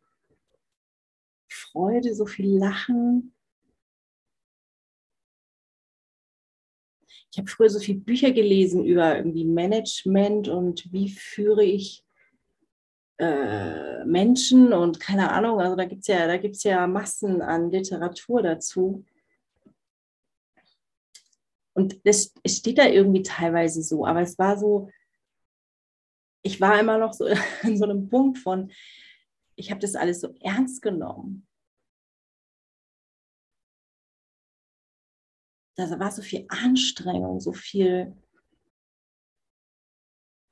Freude, 1.78 2.16
so 2.16 2.26
viel 2.26 2.58
Lachen. 2.58 3.36
Ich 7.32 7.38
habe 7.38 7.48
früher 7.48 7.70
so 7.70 7.78
viele 7.80 8.00
Bücher 8.00 8.32
gelesen 8.32 8.84
über 8.84 9.16
irgendwie 9.16 9.46
Management 9.46 10.48
und 10.48 10.92
wie 10.92 11.10
führe 11.10 11.64
ich 11.64 12.04
äh, 13.20 14.04
Menschen 14.06 14.74
und 14.74 15.00
keine 15.00 15.32
Ahnung, 15.32 15.60
also 15.60 15.76
da 15.76 15.86
gibt 15.86 16.02
es 16.02 16.08
ja, 16.08 16.80
ja 16.80 16.88
Massen 16.88 17.44
an 17.44 17.70
Literatur 17.70 18.42
dazu. 18.42 19.06
Und 21.74 22.00
es, 22.04 22.34
es 22.42 22.58
steht 22.58 22.80
da 22.80 22.88
irgendwie 22.88 23.22
teilweise 23.22 23.84
so, 23.84 24.04
aber 24.04 24.22
es 24.22 24.40
war 24.40 24.58
so, 24.58 24.90
ich 26.42 26.60
war 26.60 26.80
immer 26.80 26.98
noch 26.98 27.14
so 27.14 27.28
in 27.62 27.78
so 27.78 27.84
einem 27.84 28.10
Punkt 28.10 28.40
von, 28.40 28.72
ich 29.56 29.70
habe 29.70 29.80
das 29.80 29.96
alles 29.96 30.22
so 30.22 30.34
ernst 30.40 30.82
genommen. 30.82 31.47
Da 35.78 36.00
war 36.00 36.12
so 36.12 36.24
viel 36.24 36.46
Anstrengung, 36.50 37.40
so 37.40 37.54
viel 37.54 38.16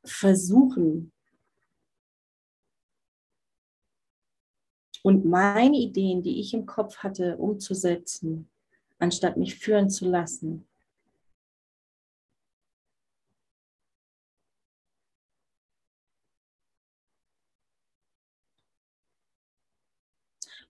Versuchen. 0.06 1.12
Und 5.02 5.26
meine 5.26 5.78
Ideen, 5.78 6.22
die 6.22 6.40
ich 6.40 6.54
im 6.54 6.68
Kopf 6.68 6.98
hatte, 6.98 7.38
umzusetzen, 7.38 8.50
anstatt 9.00 9.36
mich 9.38 9.56
führen 9.56 9.90
zu 9.90 10.08
lassen, 10.08 10.68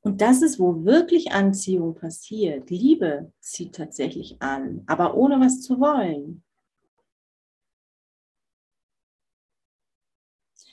Und 0.05 0.21
das 0.21 0.43
ist, 0.43 0.59
wo 0.59 0.85
wirklich 0.85 1.31
Anziehung 1.31 1.95
passiert. 1.95 2.69
Liebe 2.69 3.33
zieht 3.39 3.73
tatsächlich 3.73 4.39
an, 4.39 4.83
aber 4.85 5.15
ohne 5.15 5.39
was 5.39 5.63
zu 5.63 5.79
wollen. 5.79 6.43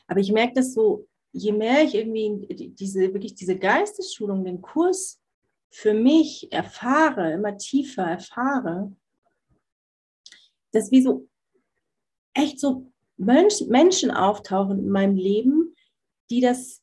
Aber 0.07 0.21
ich 0.21 0.31
merke 0.33 0.53
das 0.53 0.75
so, 0.75 1.09
je 1.33 1.53
mehr 1.53 1.83
ich 1.83 1.95
irgendwie 1.95 2.75
diese, 2.79 3.01
wirklich 3.15 3.35
diese 3.35 3.59
Geistesschulung, 3.59 4.45
den 4.45 4.61
Kurs 4.61 5.19
für 5.71 5.95
mich 5.95 6.53
erfahre, 6.53 7.33
immer 7.33 7.57
tiefer 7.57 8.03
erfahre, 8.03 8.95
dass 10.73 10.91
wie 10.91 11.01
so 11.01 11.27
echt 12.35 12.61
so 12.61 12.93
Menschen 13.17 14.11
auftauchen 14.11 14.79
in 14.79 14.91
meinem 14.91 15.17
Leben, 15.17 15.75
die 16.29 16.43
das 16.43 16.82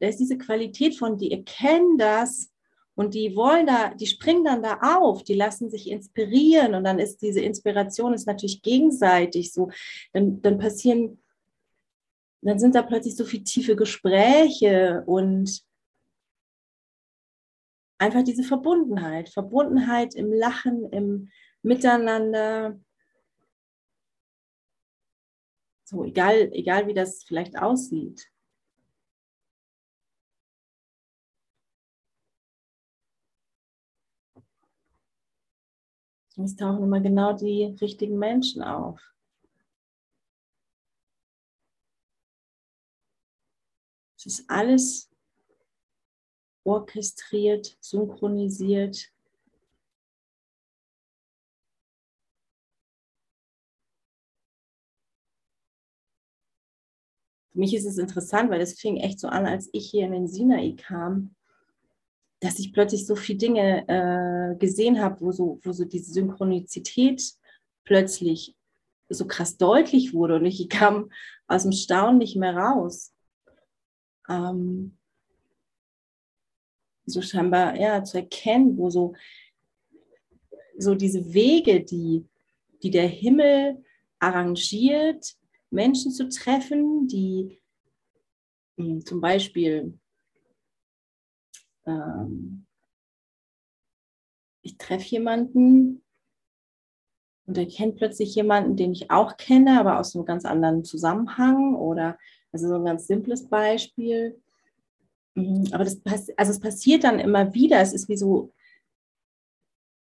da 0.00 0.08
ist 0.08 0.18
diese 0.18 0.38
Qualität 0.38 0.96
von, 0.96 1.18
die 1.18 1.32
erkennen 1.32 1.98
das 1.98 2.52
und 2.94 3.14
die 3.14 3.36
wollen 3.36 3.66
da, 3.66 3.94
die 3.94 4.06
springen 4.06 4.44
dann 4.44 4.62
da 4.62 4.78
auf, 4.80 5.22
die 5.22 5.34
lassen 5.34 5.70
sich 5.70 5.90
inspirieren 5.90 6.74
und 6.74 6.84
dann 6.84 6.98
ist 6.98 7.20
diese 7.22 7.40
Inspiration 7.40 8.14
ist 8.14 8.26
natürlich 8.26 8.62
gegenseitig 8.62 9.52
so. 9.52 9.70
Dann, 10.12 10.40
dann 10.40 10.58
passieren, 10.58 11.22
dann 12.40 12.58
sind 12.58 12.74
da 12.74 12.82
plötzlich 12.82 13.16
so 13.16 13.24
viele 13.24 13.44
tiefe 13.44 13.76
Gespräche 13.76 15.02
und 15.06 15.62
einfach 17.98 18.22
diese 18.22 18.42
Verbundenheit, 18.42 19.28
Verbundenheit 19.28 20.14
im 20.14 20.32
Lachen, 20.32 20.90
im 20.90 21.30
Miteinander. 21.62 22.80
So, 25.84 26.04
egal, 26.04 26.50
egal 26.52 26.86
wie 26.86 26.94
das 26.94 27.24
vielleicht 27.24 27.58
aussieht. 27.58 28.26
Es 36.38 36.54
tauchen 36.54 36.84
immer 36.84 37.00
genau 37.00 37.32
die 37.32 37.64
richtigen 37.80 38.18
Menschen 38.18 38.62
auf. 38.62 39.00
Es 44.18 44.26
ist 44.26 44.50
alles 44.50 45.10
orchestriert, 46.64 47.76
synchronisiert. 47.80 49.12
Für 57.52 57.58
mich 57.58 57.74
ist 57.74 57.86
es 57.86 57.96
interessant, 57.96 58.50
weil 58.50 58.60
es 58.60 58.78
fing 58.78 58.98
echt 58.98 59.20
so 59.20 59.28
an, 59.28 59.46
als 59.46 59.70
ich 59.72 59.90
hier 59.90 60.04
in 60.04 60.12
den 60.12 60.28
Sinai 60.28 60.74
kam 60.76 61.34
dass 62.46 62.60
ich 62.60 62.72
plötzlich 62.72 63.06
so 63.06 63.16
viele 63.16 63.38
Dinge 63.38 63.88
äh, 63.88 64.56
gesehen 64.56 65.02
habe, 65.02 65.20
wo 65.20 65.32
so, 65.32 65.58
wo 65.64 65.72
so 65.72 65.84
diese 65.84 66.12
Synchronizität 66.12 67.20
plötzlich 67.84 68.54
so 69.08 69.26
krass 69.26 69.56
deutlich 69.56 70.14
wurde 70.14 70.36
und 70.36 70.46
ich 70.46 70.68
kam 70.68 71.10
aus 71.48 71.64
dem 71.64 71.72
Staunen 71.72 72.18
nicht 72.18 72.36
mehr 72.36 72.56
raus. 72.56 73.12
Ähm, 74.28 74.96
so 77.04 77.20
scheinbar 77.20 77.76
ja 77.76 78.04
zu 78.04 78.18
erkennen, 78.18 78.76
wo 78.78 78.90
so, 78.90 79.14
so 80.78 80.94
diese 80.94 81.34
Wege, 81.34 81.82
die, 81.82 82.26
die 82.84 82.90
der 82.92 83.08
Himmel 83.08 83.84
arrangiert, 84.20 85.34
Menschen 85.70 86.12
zu 86.12 86.28
treffen, 86.28 87.08
die 87.08 87.60
mh, 88.76 88.86
hm, 88.86 89.04
zum 89.04 89.20
Beispiel 89.20 89.98
ähm, 91.86 92.66
ich 94.62 94.78
treffe 94.78 95.06
jemanden 95.06 96.02
und 97.46 97.56
er 97.56 97.66
kennt 97.66 97.96
plötzlich 97.96 98.34
jemanden, 98.34 98.76
den 98.76 98.92
ich 98.92 99.10
auch 99.10 99.36
kenne, 99.36 99.78
aber 99.78 100.00
aus 100.00 100.14
einem 100.14 100.24
ganz 100.24 100.44
anderen 100.44 100.84
Zusammenhang 100.84 101.76
oder 101.76 102.18
also 102.52 102.68
so 102.68 102.74
ein 102.74 102.84
ganz 102.84 103.06
simples 103.06 103.48
Beispiel. 103.48 104.40
Mhm, 105.34 105.68
aber 105.72 105.84
das, 105.84 106.00
also 106.36 106.50
es 106.50 106.60
passiert 106.60 107.04
dann 107.04 107.20
immer 107.20 107.54
wieder. 107.54 107.80
Es 107.80 107.92
ist 107.92 108.08
wie 108.08 108.16
so, 108.16 108.52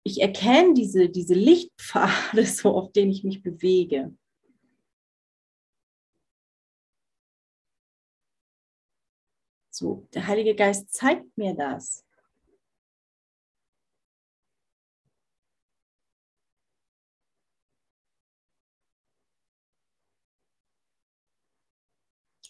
ich 0.02 0.20
erkenne 0.20 0.74
diese, 0.74 1.08
diese 1.08 1.34
Lichtpfade, 1.34 2.44
so, 2.46 2.74
auf 2.74 2.92
denen 2.92 3.12
ich 3.12 3.22
mich 3.22 3.42
bewege. 3.42 4.12
So, 9.80 10.06
der 10.12 10.26
Heilige 10.26 10.54
Geist 10.54 10.92
zeigt 10.92 11.38
mir 11.38 11.54
das. 11.54 12.04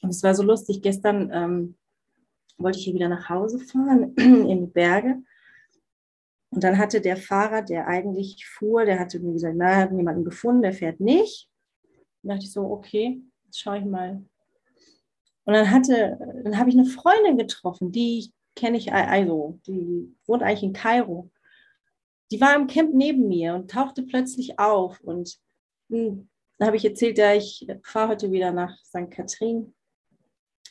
Und 0.02 0.10
es 0.10 0.24
war 0.24 0.34
so 0.34 0.42
lustig, 0.42 0.82
gestern 0.82 1.30
ähm, 1.32 1.76
wollte 2.58 2.78
ich 2.78 2.84
hier 2.86 2.94
wieder 2.94 3.08
nach 3.08 3.28
Hause 3.28 3.60
fahren 3.60 4.12
in 4.16 4.66
die 4.66 4.72
Berge. 4.72 5.22
Und 6.50 6.64
dann 6.64 6.78
hatte 6.78 7.00
der 7.00 7.16
Fahrer, 7.16 7.62
der 7.62 7.86
eigentlich 7.86 8.44
fuhr, 8.44 8.84
der 8.84 8.98
hatte 8.98 9.20
mir 9.20 9.34
gesagt, 9.34 9.54
na, 9.56 9.76
hat 9.76 9.92
jemanden 9.92 10.24
gefunden, 10.24 10.62
der 10.62 10.72
fährt 10.72 10.98
nicht. 10.98 11.48
Und 12.24 12.30
dachte 12.30 12.42
ich 12.42 12.52
so, 12.52 12.62
okay, 12.62 13.22
jetzt 13.44 13.60
schaue 13.60 13.78
ich 13.78 13.84
mal, 13.84 14.20
und 15.50 15.56
dann 15.56 15.72
hatte, 15.72 16.16
dann 16.44 16.56
habe 16.58 16.70
ich 16.70 16.76
eine 16.76 16.86
Freundin 16.86 17.36
getroffen, 17.36 17.90
die 17.90 18.32
kenne 18.54 18.76
ich, 18.76 18.92
also, 18.92 19.58
die 19.66 20.14
wohnt 20.24 20.44
eigentlich 20.44 20.62
in 20.62 20.72
Kairo. 20.72 21.28
Die 22.30 22.40
war 22.40 22.54
im 22.54 22.68
Camp 22.68 22.94
neben 22.94 23.26
mir 23.26 23.56
und 23.56 23.68
tauchte 23.68 24.04
plötzlich 24.04 24.60
auf 24.60 25.00
und 25.00 25.40
hm, 25.88 26.28
Da 26.58 26.66
habe 26.66 26.76
ich 26.76 26.84
erzählt, 26.84 27.18
ja, 27.18 27.34
ich 27.34 27.66
fahre 27.82 28.10
heute 28.10 28.30
wieder 28.30 28.52
nach 28.52 28.78
St. 28.84 29.10
Kathrin. 29.10 29.74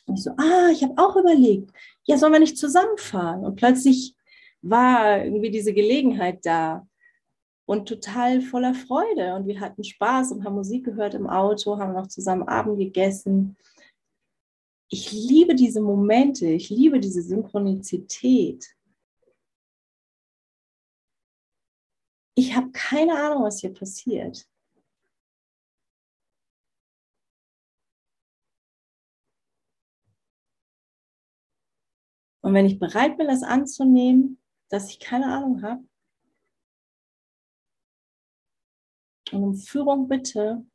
Und 0.06 0.18
ich 0.18 0.24
so, 0.24 0.32
ah, 0.38 0.70
ich 0.72 0.82
habe 0.82 0.94
auch 0.96 1.18
überlegt, 1.18 1.72
ja, 2.06 2.18
sollen 2.18 2.32
wir 2.32 2.40
nicht 2.40 2.58
zusammenfahren? 2.58 3.44
Und 3.44 3.58
plötzlich 3.58 4.16
war 4.62 5.26
irgendwie 5.26 5.52
diese 5.52 5.74
Gelegenheit 5.74 6.46
da 6.46 6.88
und 7.66 7.90
total 7.90 8.40
voller 8.40 8.74
Freude. 8.74 9.36
Und 9.36 9.46
wir 9.46 9.60
hatten 9.60 9.84
Spaß 9.84 10.32
und 10.32 10.46
haben 10.46 10.56
Musik 10.56 10.86
gehört 10.86 11.16
im 11.16 11.28
Auto, 11.28 11.78
haben 11.78 11.92
noch 11.92 12.08
zusammen 12.08 12.48
Abend 12.48 12.78
gegessen. 12.78 13.58
Ich 14.92 15.12
liebe 15.12 15.54
diese 15.54 15.82
Momente, 15.82 16.48
ich 16.48 16.70
liebe 16.70 17.00
diese 17.00 17.22
Synchronizität. 17.22 18.76
Ich 22.36 22.56
habe 22.56 22.72
keine 22.72 23.14
Ahnung, 23.14 23.44
was 23.44 23.60
hier 23.60 23.74
passiert. 23.74 24.50
Und 32.42 32.54
wenn 32.56 32.66
ich 32.66 32.80
bereit 32.80 33.18
bin, 33.18 33.28
das 33.28 33.44
anzunehmen, 33.44 34.42
dass 34.70 34.90
ich 34.90 35.00
keine 35.00 35.28
Ahnung 35.28 35.62
habe, 35.62 35.84
und 39.32 39.44
um 39.44 39.56
Führung 39.56 40.08
bitte, 40.08 40.66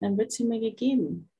dann 0.00 0.18
wird 0.18 0.32
sie 0.32 0.44
mir 0.44 0.58
gegeben. 0.58 1.31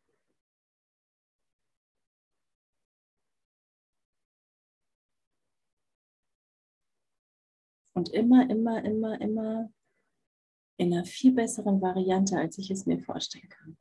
Und 7.94 8.09
immer, 8.11 8.48
immer, 8.48 8.85
immer, 8.85 9.20
immer 9.20 9.72
in 10.78 10.92
einer 10.92 11.05
viel 11.05 11.33
besseren 11.33 11.81
Variante, 11.81 12.38
als 12.38 12.59
ich 12.59 12.70
es 12.70 12.87
mir 12.87 12.98
vorstellen 12.98 13.48
kann. 13.48 13.76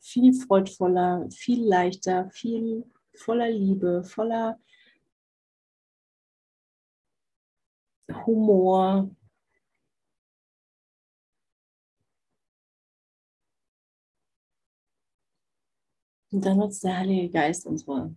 Viel 0.00 0.32
freudvoller, 0.34 1.28
viel 1.30 1.64
leichter, 1.64 2.30
viel 2.30 2.84
voller 3.14 3.50
Liebe, 3.50 4.04
voller 4.04 4.58
Humor, 8.26 9.10
Und 16.34 16.44
dann 16.44 16.56
nutzt 16.56 16.82
der 16.82 16.98
Heilige 16.98 17.30
Geist 17.30 17.64
unsere, 17.64 18.12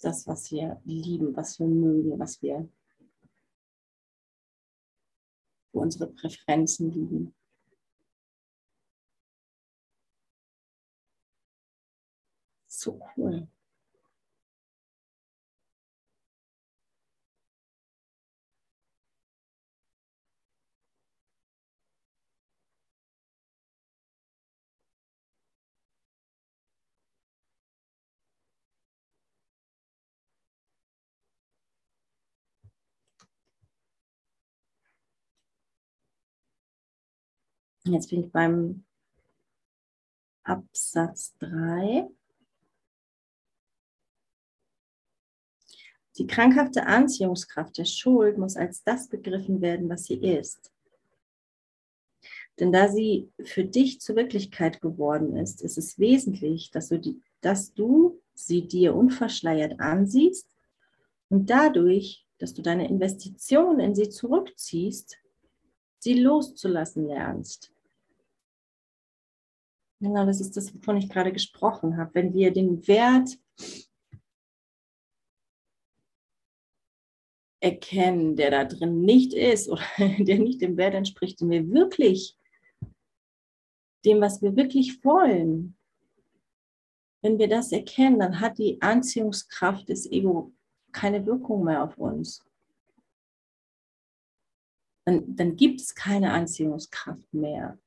das, 0.00 0.26
was 0.26 0.50
wir 0.50 0.82
lieben, 0.84 1.36
was 1.36 1.60
wir 1.60 1.68
mögen, 1.68 2.18
was 2.18 2.42
wir, 2.42 2.68
wo 5.72 5.80
unsere 5.82 6.06
Präferenzen 6.08 6.90
liegen. 6.92 7.34
So 12.66 13.00
cool. 13.16 13.48
Jetzt 37.92 38.10
bin 38.10 38.24
ich 38.24 38.30
beim 38.30 38.84
Absatz 40.44 41.34
3. 41.38 42.08
Die 46.16 46.26
krankhafte 46.26 46.86
Anziehungskraft 46.86 47.78
der 47.78 47.84
Schuld 47.84 48.38
muss 48.38 48.56
als 48.56 48.84
das 48.84 49.08
begriffen 49.08 49.60
werden, 49.60 49.88
was 49.88 50.04
sie 50.04 50.14
ist. 50.14 50.72
Denn 52.60 52.70
da 52.70 52.88
sie 52.88 53.32
für 53.42 53.64
dich 53.64 54.00
zur 54.00 54.16
Wirklichkeit 54.16 54.80
geworden 54.80 55.36
ist, 55.36 55.60
ist 55.60 55.78
es 55.78 55.98
wesentlich, 55.98 56.70
dass 56.70 56.90
du, 56.90 56.98
die, 56.98 57.20
dass 57.40 57.74
du 57.74 58.20
sie 58.34 58.68
dir 58.68 58.94
unverschleiert 58.94 59.80
ansiehst 59.80 60.46
und 61.28 61.50
dadurch, 61.50 62.24
dass 62.38 62.54
du 62.54 62.62
deine 62.62 62.88
Investition 62.88 63.80
in 63.80 63.94
sie 63.94 64.10
zurückziehst, 64.10 65.16
sie 65.98 66.14
loszulassen 66.20 67.06
lernst. 67.06 67.72
Genau, 70.00 70.24
das 70.24 70.40
ist 70.40 70.56
das, 70.56 70.74
wovon 70.74 70.96
ich 70.96 71.10
gerade 71.10 71.30
gesprochen 71.30 71.98
habe. 71.98 72.14
Wenn 72.14 72.32
wir 72.32 72.52
den 72.52 72.86
Wert 72.88 73.38
erkennen, 77.60 78.34
der 78.34 78.50
da 78.50 78.64
drin 78.64 79.02
nicht 79.02 79.34
ist 79.34 79.68
oder 79.68 79.82
der 80.18 80.38
nicht 80.38 80.62
dem 80.62 80.78
Wert 80.78 80.94
entspricht, 80.94 81.40
den 81.40 81.50
wir 81.50 81.70
wirklich, 81.70 82.36
dem, 84.06 84.22
was 84.22 84.40
wir 84.40 84.56
wirklich 84.56 85.04
wollen, 85.04 85.76
wenn 87.22 87.38
wir 87.38 87.48
das 87.48 87.70
erkennen, 87.70 88.18
dann 88.18 88.40
hat 88.40 88.56
die 88.56 88.80
Anziehungskraft 88.80 89.90
des 89.90 90.10
Ego 90.10 90.54
keine 90.92 91.26
Wirkung 91.26 91.64
mehr 91.64 91.84
auf 91.84 91.98
uns. 91.98 92.42
Dann, 95.04 95.36
dann 95.36 95.56
gibt 95.56 95.82
es 95.82 95.94
keine 95.94 96.32
Anziehungskraft 96.32 97.34
mehr 97.34 97.78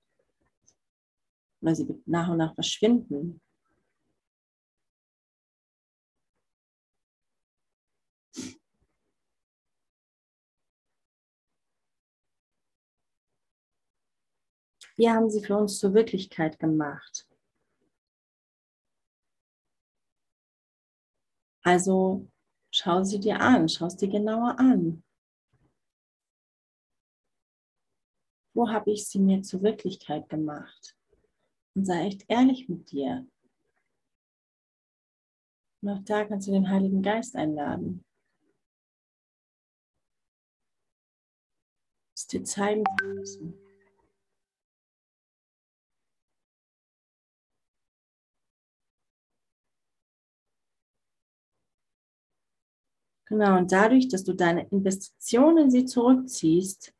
oder 1.63 1.75
sie 1.75 1.87
nach 2.05 2.29
und 2.29 2.37
nach 2.37 2.53
verschwinden. 2.55 3.41
Wir 14.95 15.13
haben 15.13 15.29
sie 15.29 15.43
für 15.43 15.57
uns 15.57 15.79
zur 15.79 15.93
Wirklichkeit 15.93 16.59
gemacht. 16.59 17.27
Also 21.63 22.29
schau 22.71 23.03
sie 23.03 23.19
dir 23.19 23.39
an, 23.39 23.69
schau 23.69 23.87
es 23.87 23.95
dir 23.95 24.09
genauer 24.09 24.59
an. 24.59 25.03
Wo 28.53 28.69
habe 28.69 28.91
ich 28.91 29.07
sie 29.07 29.19
mir 29.19 29.41
zur 29.41 29.63
Wirklichkeit 29.63 30.29
gemacht? 30.29 30.95
Und 31.75 31.85
sei 31.85 32.07
echt 32.07 32.25
ehrlich 32.27 32.69
mit 32.69 32.91
dir. 32.91 33.25
Und 35.81 35.89
auch 35.89 36.03
da 36.03 36.23
kannst 36.25 36.47
du 36.47 36.51
den 36.51 36.69
Heiligen 36.69 37.01
Geist 37.01 37.35
einladen. 37.35 38.05
Es 42.15 42.27
dir 42.27 42.43
zeigen 42.43 42.83
zu 42.99 43.05
müssen. 43.07 43.53
Genau, 53.25 53.57
und 53.57 53.71
dadurch, 53.71 54.09
dass 54.09 54.23
du 54.23 54.33
deine 54.33 54.67
Investitionen 54.67 55.65
in 55.65 55.71
sie 55.71 55.85
zurückziehst, 55.85 56.93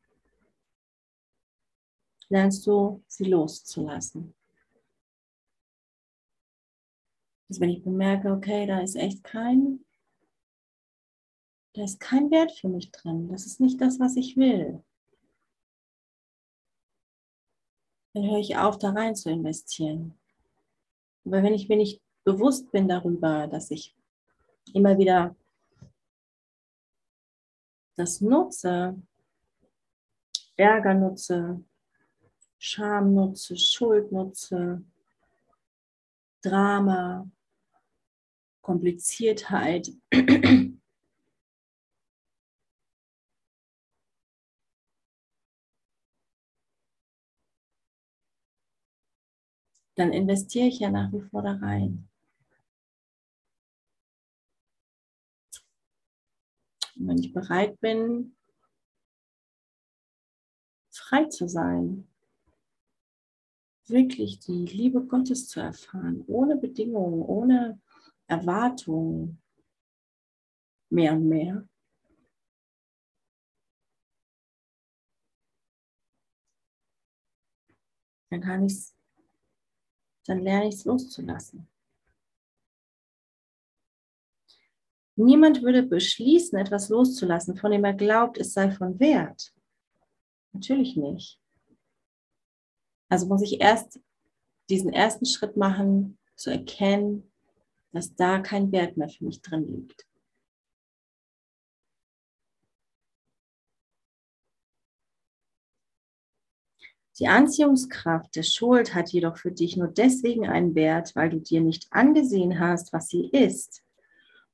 lernst 2.28 2.66
du 2.66 3.02
sie 3.06 3.24
loszulassen. 3.24 4.34
Also 7.48 7.60
wenn 7.60 7.70
ich 7.70 7.84
bemerke, 7.84 8.32
okay, 8.32 8.66
da 8.66 8.80
ist 8.80 8.96
echt 8.96 9.22
kein, 9.22 9.84
da 11.74 11.84
ist 11.84 12.00
kein 12.00 12.30
Wert 12.30 12.52
für 12.52 12.68
mich 12.68 12.90
drin. 12.90 13.28
Das 13.28 13.46
ist 13.46 13.60
nicht 13.60 13.80
das, 13.80 14.00
was 14.00 14.16
ich 14.16 14.36
will. 14.36 14.82
Dann 18.14 18.30
höre 18.30 18.38
ich 18.38 18.56
auf, 18.56 18.78
da 18.78 18.90
rein 18.90 19.16
zu 19.16 19.30
investieren. 19.30 20.18
Aber 21.24 21.42
wenn 21.42 21.54
ich 21.54 21.68
mir 21.68 21.76
nicht 21.76 22.00
bewusst 22.22 22.70
bin 22.70 22.88
darüber, 22.88 23.46
dass 23.48 23.70
ich 23.70 23.94
immer 24.72 24.96
wieder 24.98 25.36
das 27.96 28.20
nutze, 28.20 29.00
Ärger 30.56 30.94
nutze, 30.94 31.64
Scham 32.58 33.14
nutze, 33.14 33.56
Schuld 33.56 34.10
nutze, 34.12 34.82
Drama, 36.44 37.30
Kompliziertheit. 38.60 39.90
Dann 49.96 50.12
investiere 50.12 50.66
ich 50.66 50.80
ja 50.80 50.90
nach 50.90 51.12
wie 51.12 51.22
vor 51.22 51.42
da 51.42 51.52
rein. 51.52 52.08
Und 56.96 57.08
wenn 57.08 57.18
ich 57.18 57.32
bereit 57.32 57.80
bin, 57.80 58.36
frei 60.90 61.24
zu 61.26 61.48
sein, 61.48 62.06
wirklich 63.88 64.38
die 64.40 64.66
Liebe 64.66 65.02
Gottes 65.02 65.48
zu 65.48 65.60
erfahren, 65.60 66.24
ohne 66.26 66.56
Bedingungen, 66.56 67.22
ohne 67.22 67.80
Erwartungen, 68.26 69.40
mehr 70.90 71.12
und 71.12 71.28
mehr. 71.28 71.68
Dann 78.30 78.40
kann 78.40 78.64
ich 78.64 78.94
dann 80.26 80.40
lerne 80.40 80.68
ich 80.68 80.76
es 80.76 80.84
loszulassen. 80.84 81.68
Niemand 85.16 85.62
würde 85.62 85.84
beschließen, 85.84 86.58
etwas 86.58 86.88
loszulassen, 86.88 87.56
von 87.56 87.70
dem 87.70 87.84
er 87.84 87.94
glaubt, 87.94 88.38
es 88.38 88.52
sei 88.52 88.70
von 88.70 88.98
Wert. 88.98 89.54
Natürlich 90.52 90.96
nicht. 90.96 91.40
Also 93.08 93.26
muss 93.26 93.42
ich 93.42 93.60
erst 93.60 94.00
diesen 94.70 94.92
ersten 94.92 95.26
Schritt 95.26 95.56
machen, 95.56 96.18
zu 96.36 96.50
erkennen, 96.50 97.30
dass 97.92 98.14
da 98.14 98.40
kein 98.40 98.72
Wert 98.72 98.96
mehr 98.96 99.08
für 99.08 99.24
mich 99.24 99.40
drin 99.40 99.66
liegt. 99.70 100.06
Die 107.20 107.28
Anziehungskraft 107.28 108.34
der 108.34 108.42
Schuld 108.42 108.92
hat 108.92 109.10
jedoch 109.10 109.36
für 109.36 109.52
dich 109.52 109.76
nur 109.76 109.86
deswegen 109.86 110.48
einen 110.48 110.74
Wert, 110.74 111.14
weil 111.14 111.30
du 111.30 111.40
dir 111.40 111.60
nicht 111.60 111.86
angesehen 111.90 112.58
hast, 112.58 112.92
was 112.92 113.06
sie 113.06 113.28
ist 113.28 113.84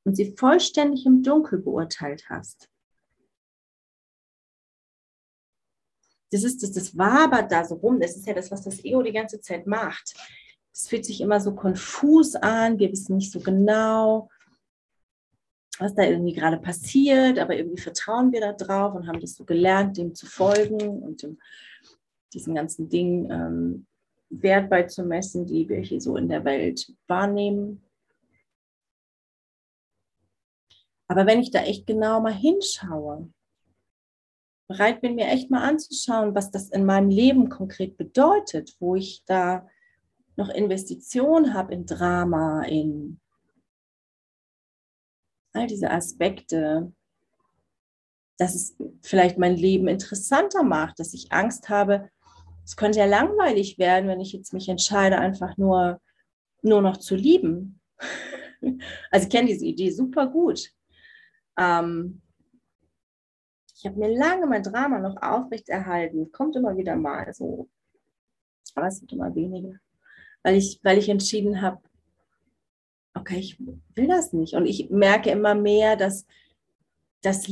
und 0.04 0.14
sie 0.14 0.36
vollständig 0.36 1.06
im 1.06 1.22
Dunkel 1.22 1.58
beurteilt 1.58 2.28
hast. 2.28 2.69
Das 6.30 6.44
ist 6.44 6.62
das, 6.62 6.72
das 6.72 6.96
wabert 6.96 7.50
da 7.50 7.64
so 7.64 7.76
rum. 7.76 8.00
Das 8.00 8.16
ist 8.16 8.26
ja 8.26 8.34
das, 8.34 8.50
was 8.50 8.62
das 8.62 8.84
Ego 8.84 9.02
die 9.02 9.12
ganze 9.12 9.40
Zeit 9.40 9.66
macht. 9.66 10.14
Es 10.72 10.88
fühlt 10.88 11.04
sich 11.04 11.20
immer 11.20 11.40
so 11.40 11.54
konfus 11.54 12.36
an. 12.36 12.78
Wir 12.78 12.92
wissen 12.92 13.16
nicht 13.16 13.32
so 13.32 13.40
genau, 13.40 14.28
was 15.78 15.94
da 15.94 16.04
irgendwie 16.04 16.34
gerade 16.34 16.58
passiert, 16.58 17.38
aber 17.38 17.56
irgendwie 17.56 17.80
vertrauen 17.80 18.32
wir 18.32 18.40
da 18.40 18.52
drauf 18.52 18.94
und 18.94 19.08
haben 19.08 19.20
das 19.20 19.34
so 19.34 19.44
gelernt, 19.44 19.96
dem 19.96 20.14
zu 20.14 20.26
folgen 20.26 21.02
und 21.02 21.22
dem 21.22 21.38
diesen 22.32 22.54
ganzen 22.54 22.88
Dingen 22.88 23.30
ähm, 23.30 23.86
Wert 24.28 24.70
beizumessen, 24.70 25.46
die 25.46 25.68
wir 25.68 25.80
hier 25.80 26.00
so 26.00 26.16
in 26.16 26.28
der 26.28 26.44
Welt 26.44 26.94
wahrnehmen. 27.08 27.82
Aber 31.08 31.26
wenn 31.26 31.40
ich 31.40 31.50
da 31.50 31.62
echt 31.62 31.88
genau 31.88 32.20
mal 32.20 32.32
hinschaue, 32.32 33.28
bereit 34.70 35.00
bin, 35.00 35.16
mir 35.16 35.26
echt 35.26 35.50
mal 35.50 35.68
anzuschauen, 35.68 36.36
was 36.36 36.52
das 36.52 36.68
in 36.68 36.86
meinem 36.86 37.10
Leben 37.10 37.48
konkret 37.48 37.96
bedeutet, 37.96 38.76
wo 38.78 38.94
ich 38.94 39.24
da 39.26 39.66
noch 40.36 40.48
Investitionen 40.48 41.54
habe 41.54 41.74
in 41.74 41.86
Drama, 41.86 42.62
in 42.62 43.20
all 45.52 45.66
diese 45.66 45.90
Aspekte, 45.90 46.92
dass 48.38 48.54
es 48.54 48.76
vielleicht 49.02 49.38
mein 49.38 49.56
Leben 49.56 49.88
interessanter 49.88 50.62
macht, 50.62 51.00
dass 51.00 51.14
ich 51.14 51.32
Angst 51.32 51.68
habe, 51.68 52.08
es 52.64 52.76
könnte 52.76 53.00
ja 53.00 53.06
langweilig 53.06 53.76
werden, 53.76 54.08
wenn 54.08 54.20
ich 54.20 54.32
jetzt 54.32 54.52
mich 54.52 54.68
entscheide, 54.68 55.18
einfach 55.18 55.56
nur, 55.56 56.00
nur 56.62 56.80
noch 56.80 56.96
zu 56.96 57.16
lieben. 57.16 57.80
Also 59.10 59.26
ich 59.26 59.32
kenne 59.32 59.48
diese 59.48 59.64
Idee 59.64 59.90
super 59.90 60.26
gut. 60.26 60.68
Ähm, 61.58 62.20
ich 63.80 63.86
habe 63.86 63.98
mir 63.98 64.14
lange 64.14 64.46
mein 64.46 64.62
Drama 64.62 64.98
noch 64.98 65.16
aufrechterhalten. 65.22 66.30
Kommt 66.32 66.54
immer 66.54 66.76
wieder 66.76 66.96
mal 66.96 67.32
so. 67.32 67.66
Aber 68.74 68.88
es 68.88 69.00
wird 69.00 69.12
immer 69.12 69.34
weniger. 69.34 69.78
Weil 70.42 70.56
ich, 70.56 70.80
weil 70.82 70.98
ich 70.98 71.08
entschieden 71.08 71.62
habe, 71.62 71.80
okay, 73.14 73.38
ich 73.38 73.58
will 73.58 74.06
das 74.06 74.34
nicht. 74.34 74.52
Und 74.52 74.66
ich 74.66 74.90
merke 74.90 75.30
immer 75.30 75.54
mehr, 75.54 75.96
dass 75.96 76.26
das 77.22 77.46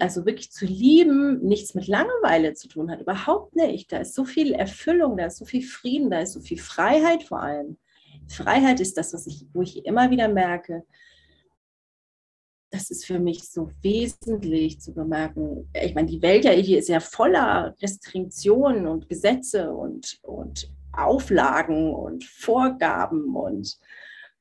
also 0.00 0.24
wirklich 0.24 0.50
zu 0.52 0.64
lieben 0.64 1.40
nichts 1.42 1.74
mit 1.74 1.86
Langeweile 1.86 2.54
zu 2.54 2.68
tun 2.68 2.90
hat, 2.90 3.02
überhaupt 3.02 3.54
nicht. 3.54 3.92
Da 3.92 3.98
ist 3.98 4.14
so 4.14 4.24
viel 4.24 4.52
Erfüllung, 4.54 5.18
da 5.18 5.26
ist 5.26 5.36
so 5.36 5.44
viel 5.44 5.62
Frieden, 5.62 6.10
da 6.10 6.20
ist 6.20 6.32
so 6.32 6.40
viel 6.40 6.58
Freiheit 6.58 7.24
vor 7.24 7.42
allem. 7.42 7.76
Freiheit 8.26 8.80
ist 8.80 8.96
das, 8.96 9.12
was 9.12 9.26
ich, 9.26 9.46
wo 9.52 9.60
ich 9.60 9.84
immer 9.84 10.10
wieder 10.10 10.28
merke, 10.28 10.86
das 12.74 12.90
ist 12.90 13.06
für 13.06 13.20
mich 13.20 13.48
so 13.48 13.70
wesentlich 13.82 14.80
zu 14.80 14.92
bemerken. 14.92 15.70
Ich 15.80 15.94
meine, 15.94 16.08
die 16.08 16.20
Welt 16.22 16.44
ja 16.44 16.50
hier 16.50 16.80
ist 16.80 16.88
ja 16.88 16.98
voller 16.98 17.72
Restriktionen 17.80 18.88
und 18.88 19.08
Gesetze 19.08 19.70
und, 19.70 20.18
und 20.22 20.72
Auflagen 20.92 21.94
und 21.94 22.24
Vorgaben 22.24 23.36
und 23.36 23.78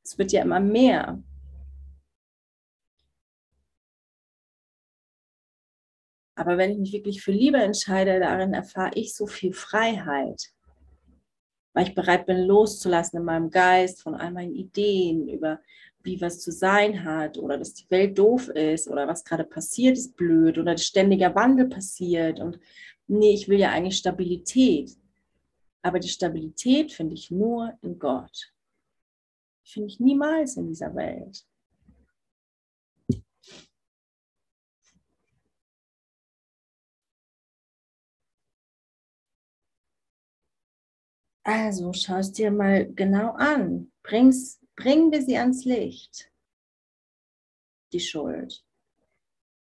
es 0.04 0.18
wird 0.18 0.32
ja 0.32 0.42
immer 0.42 0.60
mehr. 0.60 1.22
Aber 6.36 6.58
wenn 6.58 6.72
ich 6.72 6.80
mich 6.80 6.94
wirklich 6.94 7.22
für 7.22 7.32
Liebe 7.32 7.58
entscheide, 7.58 8.20
darin 8.20 8.56
erfahre 8.56 8.96
ich 8.96 9.14
so 9.14 9.28
viel 9.28 9.54
Freiheit, 9.54 10.42
weil 11.74 11.88
ich 11.88 11.94
bereit 11.94 12.26
bin, 12.26 12.40
loszulassen 12.48 13.20
in 13.20 13.26
meinem 13.26 13.52
Geist 13.52 14.02
von 14.02 14.16
all 14.16 14.32
meinen 14.32 14.56
Ideen 14.56 15.30
über 15.30 15.60
wie 16.04 16.20
was 16.22 16.40
zu 16.40 16.52
sein 16.52 17.04
hat 17.04 17.38
oder 17.38 17.58
dass 17.58 17.74
die 17.74 17.90
Welt 17.90 18.18
doof 18.18 18.50
ist 18.50 18.88
oder 18.88 19.08
was 19.08 19.24
gerade 19.24 19.44
passiert 19.46 19.98
ist 19.98 20.16
blöd 20.18 20.58
oder 20.58 20.78
ständiger 20.78 21.34
Wandel 21.34 21.68
passiert. 21.68 22.40
Und 22.40 22.60
nee, 23.08 23.34
ich 23.34 23.48
will 23.48 23.60
ja 23.60 23.72
eigentlich 23.72 23.98
Stabilität. 23.98 24.92
Aber 25.82 26.00
die 26.00 26.10
Stabilität 26.10 26.92
finde 26.92 27.14
ich 27.16 27.32
nur 27.32 27.74
in 27.82 28.00
Gott. 28.00 28.54
Finde 29.64 29.88
ich 29.88 30.00
niemals 30.00 30.58
in 30.58 30.68
dieser 30.68 30.94
Welt. 30.96 31.46
Also 41.46 41.92
schau 41.92 42.18
es 42.18 42.32
dir 42.32 42.52
mal 42.52 42.86
genau 42.94 43.34
an. 43.34 43.92
Bring's, 44.02 44.63
bringen 44.76 45.12
wir 45.12 45.22
sie 45.22 45.38
ans 45.38 45.66
Licht. 45.66 46.32
Die 47.92 48.00
Schuld. 48.00 48.66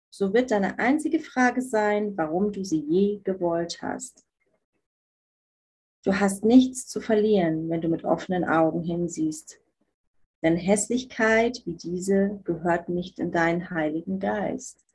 So 0.09 0.33
wird 0.33 0.51
deine 0.51 0.79
einzige 0.79 1.19
Frage 1.19 1.61
sein, 1.61 2.15
warum 2.15 2.53
du 2.53 2.63
sie 2.63 2.79
je 2.79 3.19
gewollt 3.19 3.81
hast. 3.81 4.25
Du 6.03 6.17
hast 6.19 6.45
nichts 6.45 6.87
zu 6.87 7.01
verlieren, 7.01 7.69
wenn 7.69 7.81
du 7.81 7.89
mit 7.89 8.05
offenen 8.05 8.45
Augen 8.45 8.81
hinsiehst. 8.83 9.59
Denn 10.41 10.55
Hässlichkeit 10.55 11.65
wie 11.65 11.73
diese 11.75 12.39
gehört 12.43 12.87
nicht 12.87 13.19
in 13.19 13.31
deinen 13.31 13.71
Heiligen 13.71 14.19
Geist. 14.19 14.85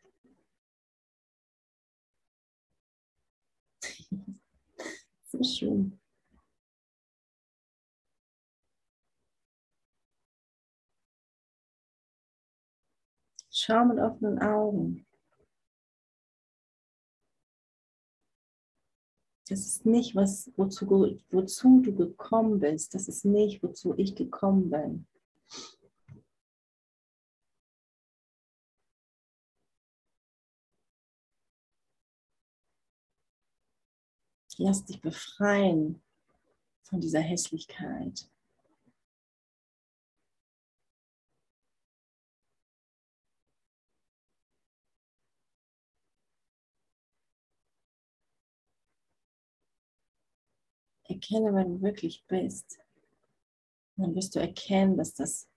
so 5.27 5.43
schön. 5.43 6.00
Schau 13.63 13.85
mit 13.85 13.99
offenen 13.99 14.39
Augen. 14.39 15.07
Das 19.51 19.67
ist 19.67 19.85
nicht, 19.85 20.17
was, 20.17 20.51
wozu, 20.57 20.89
wozu 21.31 21.83
du 21.83 21.95
gekommen 21.95 22.59
bist. 22.59 22.95
Das 22.95 23.07
ist 23.07 23.27
nicht, 23.27 23.63
wozu 23.63 23.93
ich 23.99 24.15
gekommen 24.15 24.71
bin. 24.71 25.07
Lass 34.57 34.87
dich 34.87 35.03
befreien 35.03 36.03
von 36.83 37.01
dieser 37.01 37.21
Hässlichkeit. 37.21 38.27
Erkenne, 51.11 51.55
wer 51.55 51.65
du 51.65 51.81
wirklich 51.83 52.25
bist. 52.27 52.79
dann 53.97 54.15
wirst 54.15 54.35
du 54.35 54.41
erkennen, 54.41 54.97
dass 54.97 55.15
das, 55.15 55.49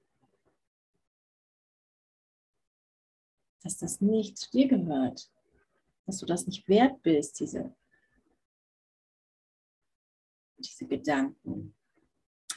dass 3.61 3.77
das 3.77 4.01
nicht 4.01 4.37
zu 4.37 4.51
dir 4.51 4.67
gehört, 4.67 5.31
dass 6.05 6.19
du 6.19 6.25
das 6.25 6.45
nicht 6.45 6.67
wert 6.67 7.01
bist, 7.01 7.39
diese, 7.39 7.73
diese 10.57 10.85
Gedanken, 10.85 11.73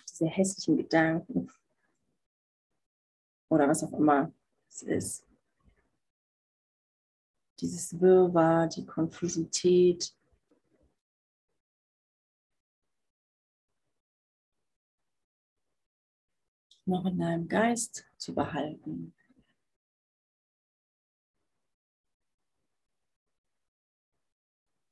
diese 0.08 0.26
hässlichen 0.26 0.76
Gedanken 0.76 1.48
oder 3.48 3.68
was 3.68 3.84
auch 3.84 3.92
immer 3.92 4.32
es 4.68 4.82
ist. 4.82 5.26
Dieses 7.60 7.98
Wirrwarr, 8.00 8.66
die 8.66 8.84
Konfusität, 8.84 10.14
noch 16.86 17.04
in 17.06 17.18
deinem 17.18 17.48
Geist 17.48 18.06
zu 18.16 18.34
behalten. 18.34 19.14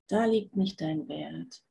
Da 0.09 0.27
liegt 0.27 0.57
nicht 0.57 0.81
dein 0.81 1.09
Wert. 1.09 1.65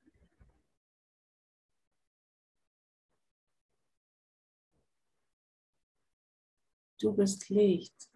Du 7.00 7.14
bist 7.14 7.50
Licht. 7.50 8.10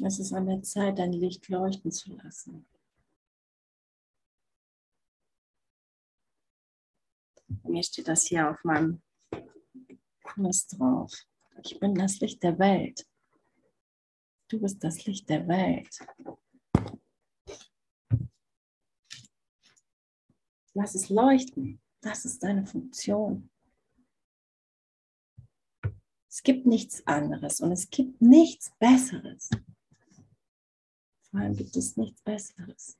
Es 0.00 0.18
ist 0.20 0.32
an 0.32 0.46
der 0.46 0.62
Zeit, 0.62 0.98
dein 0.98 1.12
Licht 1.12 1.48
leuchten 1.48 1.90
zu 1.90 2.14
lassen. 2.14 2.66
Bei 7.48 7.70
mir 7.70 7.82
steht 7.82 8.08
das 8.08 8.26
hier 8.26 8.50
auf 8.50 8.62
meinem 8.62 9.02
Kurs 10.22 10.66
drauf. 10.66 11.12
Ich 11.64 11.80
bin 11.80 11.94
das 11.94 12.20
Licht 12.20 12.42
der 12.42 12.58
Welt. 12.58 13.06
Du 14.48 14.60
bist 14.60 14.82
das 14.84 15.04
Licht 15.06 15.28
der 15.28 15.46
Welt. 15.48 15.98
Lass 20.74 20.94
es 20.94 21.08
leuchten. 21.08 21.80
Das 22.00 22.24
ist 22.24 22.42
deine 22.42 22.64
Funktion. 22.64 23.50
Es 26.28 26.42
gibt 26.42 26.66
nichts 26.66 27.04
anderes 27.06 27.60
und 27.60 27.72
es 27.72 27.90
gibt 27.90 28.22
nichts 28.22 28.70
Besseres. 28.78 29.50
Vor 31.30 31.40
allem 31.40 31.56
gibt 31.56 31.74
es 31.76 31.96
nichts 31.96 32.22
Besseres. 32.22 32.96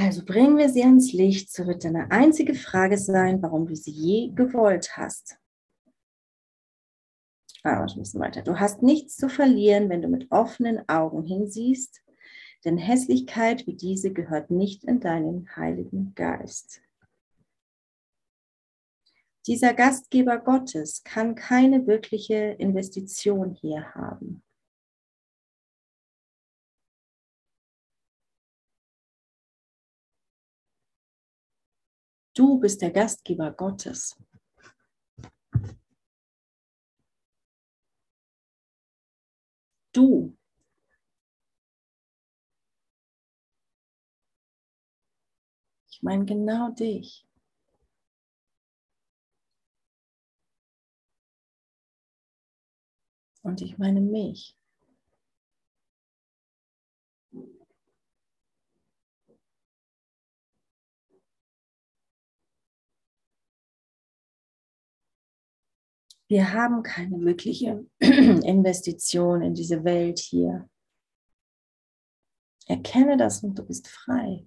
Also 0.00 0.24
bringen 0.24 0.58
wir 0.58 0.68
sie 0.68 0.84
ans 0.84 1.12
Licht, 1.12 1.52
so 1.52 1.66
wird 1.66 1.82
deine 1.82 2.12
einzige 2.12 2.54
Frage 2.54 2.96
sein, 2.96 3.42
warum 3.42 3.66
du 3.66 3.74
sie 3.74 3.90
je 3.90 4.28
gewollt 4.28 4.96
hast. 4.96 5.40
Ah, 7.64 7.82
ein 7.82 7.98
bisschen 7.98 8.20
weiter. 8.20 8.42
Du 8.42 8.60
hast 8.60 8.80
nichts 8.80 9.16
zu 9.16 9.28
verlieren, 9.28 9.88
wenn 9.88 10.00
du 10.00 10.06
mit 10.06 10.30
offenen 10.30 10.88
Augen 10.88 11.24
hinsiehst, 11.24 12.00
denn 12.64 12.78
Hässlichkeit 12.78 13.66
wie 13.66 13.74
diese 13.74 14.12
gehört 14.12 14.52
nicht 14.52 14.84
in 14.84 15.00
deinen 15.00 15.56
Heiligen 15.56 16.14
Geist. 16.14 16.80
Dieser 19.48 19.74
Gastgeber 19.74 20.38
Gottes 20.38 21.02
kann 21.02 21.34
keine 21.34 21.88
wirkliche 21.88 22.36
Investition 22.36 23.50
hier 23.60 23.96
haben. 23.96 24.44
Du 32.38 32.56
bist 32.56 32.80
der 32.82 32.92
Gastgeber 32.92 33.50
Gottes. 33.50 34.16
Du. 39.92 40.36
Ich 45.90 46.00
meine 46.00 46.26
genau 46.26 46.70
dich. 46.70 47.26
Und 53.42 53.62
ich 53.62 53.78
meine 53.78 54.00
mich. 54.00 54.57
Wir 66.28 66.52
haben 66.52 66.82
keine 66.82 67.20
wirkliche 67.20 67.84
Investition 68.00 69.42
in 69.42 69.54
diese 69.54 69.82
Welt 69.84 70.18
hier. 70.18 70.68
Erkenne 72.66 73.16
das 73.16 73.42
und 73.42 73.58
du 73.58 73.64
bist 73.64 73.88
frei. 73.88 74.46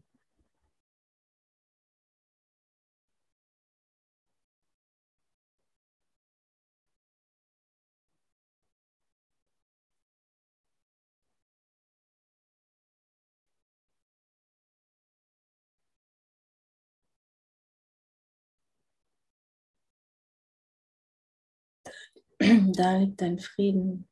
Da 22.75 22.97
liegt 22.97 23.21
dein 23.21 23.37
Frieden. 23.37 24.07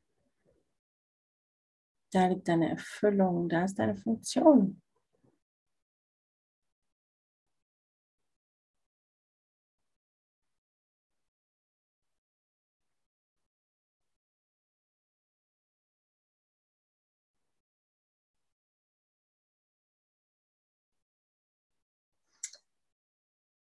Da 2.12 2.26
liegt 2.28 2.46
deine 2.46 2.70
Erfüllung. 2.70 3.48
Da 3.48 3.64
ist 3.64 3.74
deine 3.78 3.96
Funktion. 3.96 4.80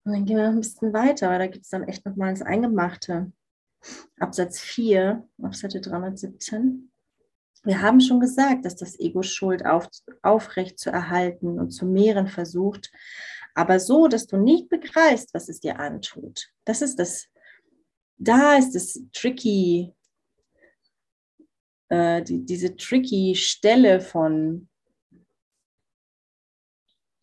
Und 0.04 0.12
dann 0.12 0.24
gehen 0.26 0.36
wir 0.36 0.44
noch 0.48 0.52
ein 0.52 0.60
bisschen 0.60 0.92
weiter, 0.92 1.28
weil 1.30 1.38
da 1.38 1.46
gibt 1.46 1.64
es 1.64 1.70
dann 1.70 1.84
echt 1.84 2.04
nochmal 2.04 2.30
ins 2.30 2.42
Eingemachte. 2.42 3.32
Absatz 4.18 4.60
4 4.60 5.26
auf 5.42 5.54
Seite 5.54 5.80
317. 5.80 6.90
Wir 7.62 7.82
haben 7.82 8.00
schon 8.00 8.20
gesagt, 8.20 8.64
dass 8.64 8.76
das 8.76 8.98
Ego 8.98 9.22
Schuld 9.22 9.66
auf, 9.66 9.88
aufrecht 10.22 10.78
zu 10.78 10.90
erhalten 10.90 11.58
und 11.58 11.70
zu 11.70 11.84
mehren 11.84 12.26
versucht, 12.26 12.90
aber 13.54 13.80
so, 13.80 14.08
dass 14.08 14.26
du 14.26 14.36
nicht 14.36 14.68
begreifst, 14.68 15.34
was 15.34 15.48
es 15.48 15.60
dir 15.60 15.78
antut. 15.78 16.50
Das 16.64 16.82
ist 16.82 16.98
das, 16.98 17.28
da 18.16 18.56
ist 18.56 18.74
das 18.74 19.00
tricky, 19.12 19.92
äh, 21.88 22.22
die, 22.22 22.44
diese 22.44 22.76
tricky 22.76 23.34
Stelle 23.34 24.00
von, 24.00 24.68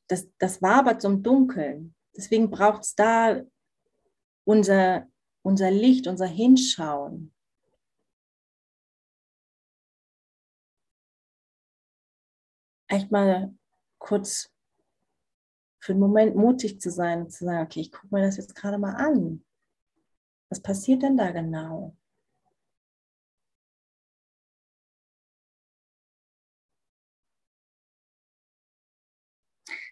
das, 0.08 0.28
das 0.38 0.62
wabert 0.62 1.02
zum 1.02 1.24
Dunkeln. 1.24 1.96
Deswegen 2.16 2.50
braucht 2.50 2.84
es 2.84 2.96
da 2.96 3.42
unser 4.44 5.08
unser 5.48 5.72
Licht, 5.72 6.08
unser 6.08 6.28
Hinschauen. 6.28 7.34
Echt 12.90 13.12
mal 13.12 13.56
kurz 13.98 14.52
für 15.80 15.94
einen 15.94 16.02
Moment 16.02 16.36
mutig 16.36 16.82
zu 16.82 16.92
sein 16.92 17.22
und 17.22 17.32
zu 17.32 17.46
sagen, 17.46 17.66
okay, 17.66 17.80
ich 17.80 17.94
gucke 17.94 18.14
mir 18.14 18.24
das 18.24 18.36
jetzt 18.36 18.56
gerade 18.56 18.78
mal 18.78 18.96
an. 18.96 19.42
Was 20.50 20.62
passiert 20.62 21.02
denn 21.02 21.16
da 21.16 21.32
genau? 21.32 21.96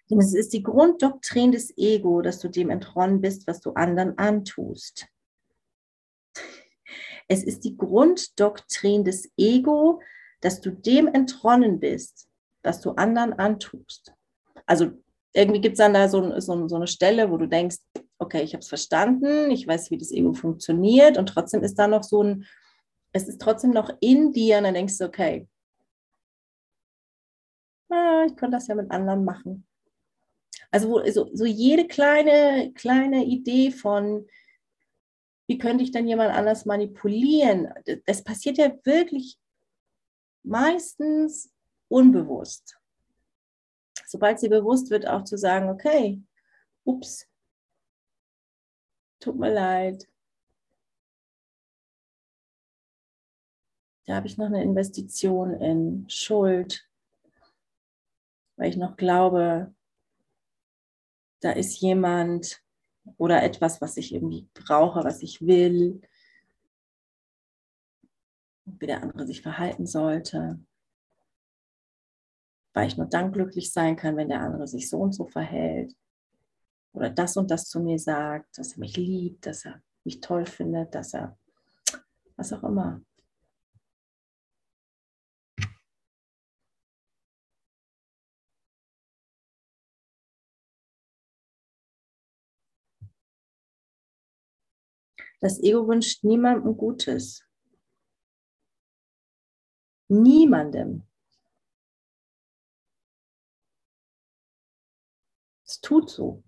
Denn 0.09 0.19
es 0.19 0.33
ist 0.33 0.51
die 0.51 0.63
Grunddoktrin 0.63 1.53
des 1.53 1.77
Ego, 1.77 2.21
dass 2.21 2.39
du 2.39 2.49
dem 2.49 2.69
entronnen 2.69 3.21
bist, 3.21 3.47
was 3.47 3.61
du 3.61 3.71
anderen 3.71 4.17
antust. 4.17 5.07
Es 7.27 7.43
ist 7.43 7.63
die 7.63 7.75
Grunddoktrin 7.75 9.03
des 9.03 9.31
Ego, 9.37 10.01
dass 10.41 10.61
du 10.61 10.71
dem 10.71 11.07
entronnen 11.07 11.79
bist, 11.79 12.27
was 12.63 12.81
du 12.81 12.91
anderen 12.91 13.33
antust. 13.33 14.13
Also 14.65 14.91
irgendwie 15.33 15.61
gibt 15.61 15.73
es 15.73 15.79
dann 15.79 15.93
da 15.93 16.07
so, 16.07 16.39
so, 16.39 16.67
so, 16.67 16.75
eine 16.75 16.87
Stelle, 16.87 17.29
wo 17.29 17.37
du 17.37 17.47
denkst, 17.47 17.77
okay, 18.19 18.41
ich 18.41 18.53
habe 18.53 18.61
es 18.61 18.69
verstanden, 18.69 19.51
ich 19.51 19.67
weiß, 19.67 19.91
wie 19.91 19.97
das 19.97 20.11
Ego 20.11 20.33
funktioniert 20.33 21.17
und 21.17 21.27
trotzdem 21.27 21.63
ist 21.63 21.75
da 21.75 21.87
noch 21.87 22.03
so 22.03 22.23
ein, 22.23 22.45
es 23.11 23.27
ist 23.27 23.41
trotzdem 23.41 23.71
noch 23.71 23.91
in 23.99 24.31
dir 24.31 24.57
und 24.57 24.63
dann 24.63 24.73
denkst 24.73 24.97
du, 24.97 25.05
okay, 25.05 25.47
ah, 27.89 28.23
ich 28.25 28.35
könnte 28.35 28.57
das 28.57 28.67
ja 28.67 28.75
mit 28.75 28.91
anderen 28.91 29.25
machen. 29.25 29.67
Also 30.71 31.01
so, 31.11 31.29
so 31.33 31.45
jede 31.45 31.87
kleine, 31.87 32.71
kleine 32.73 33.25
Idee 33.25 33.71
von, 33.71 34.27
wie 35.47 35.57
könnte 35.57 35.83
ich 35.83 35.91
dann 35.91 36.07
jemand 36.07 36.33
anders 36.33 36.65
manipulieren? 36.65 37.73
Das 38.05 38.23
passiert 38.23 38.57
ja 38.57 38.71
wirklich 38.83 39.37
meistens 40.43 41.51
unbewusst. 41.87 42.77
sobald 44.07 44.39
sie 44.39 44.49
bewusst 44.49 44.91
wird, 44.91 45.07
auch 45.07 45.23
zu 45.23 45.37
sagen, 45.37 45.69
okay, 45.69 46.21
ups, 46.83 47.27
tut 49.19 49.37
mir 49.37 49.51
leid. 49.51 50.07
Da 54.05 54.15
habe 54.15 54.27
ich 54.27 54.37
noch 54.37 54.45
eine 54.45 54.61
Investition 54.61 55.55
in 55.55 56.07
Schuld, 56.09 56.87
weil 58.55 58.69
ich 58.69 58.77
noch 58.77 58.95
glaube, 58.97 59.73
da 61.41 61.51
ist 61.51 61.79
jemand 61.81 62.63
oder 63.17 63.43
etwas, 63.43 63.81
was 63.81 63.97
ich 63.97 64.13
irgendwie 64.13 64.47
brauche, 64.53 65.03
was 65.03 65.21
ich 65.21 65.45
will, 65.45 66.01
wie 68.65 68.87
der 68.87 69.03
andere 69.03 69.27
sich 69.27 69.41
verhalten 69.41 69.85
sollte, 69.85 70.59
weil 72.73 72.87
ich 72.87 72.97
nur 72.97 73.07
dann 73.07 73.31
glücklich 73.31 73.71
sein 73.71 73.95
kann, 73.95 74.17
wenn 74.17 74.29
der 74.29 74.41
andere 74.41 74.67
sich 74.67 74.89
so 74.89 74.99
und 74.99 75.13
so 75.13 75.25
verhält 75.25 75.95
oder 76.93 77.09
das 77.09 77.37
und 77.37 77.51
das 77.51 77.69
zu 77.69 77.79
mir 77.79 77.99
sagt, 77.99 78.57
dass 78.57 78.73
er 78.73 78.79
mich 78.79 78.97
liebt, 78.97 79.45
dass 79.45 79.65
er 79.65 79.81
mich 80.03 80.21
toll 80.21 80.45
findet, 80.45 80.95
dass 80.95 81.13
er 81.13 81.37
was 82.37 82.53
auch 82.53 82.63
immer. 82.63 83.01
Das 95.39 95.61
Ego 95.61 95.87
wünscht 95.87 96.23
niemandem 96.23 96.75
Gutes. 96.77 97.45
Niemandem. 100.07 101.03
Es 105.65 105.81
tut 105.81 106.09
so. 106.09 106.43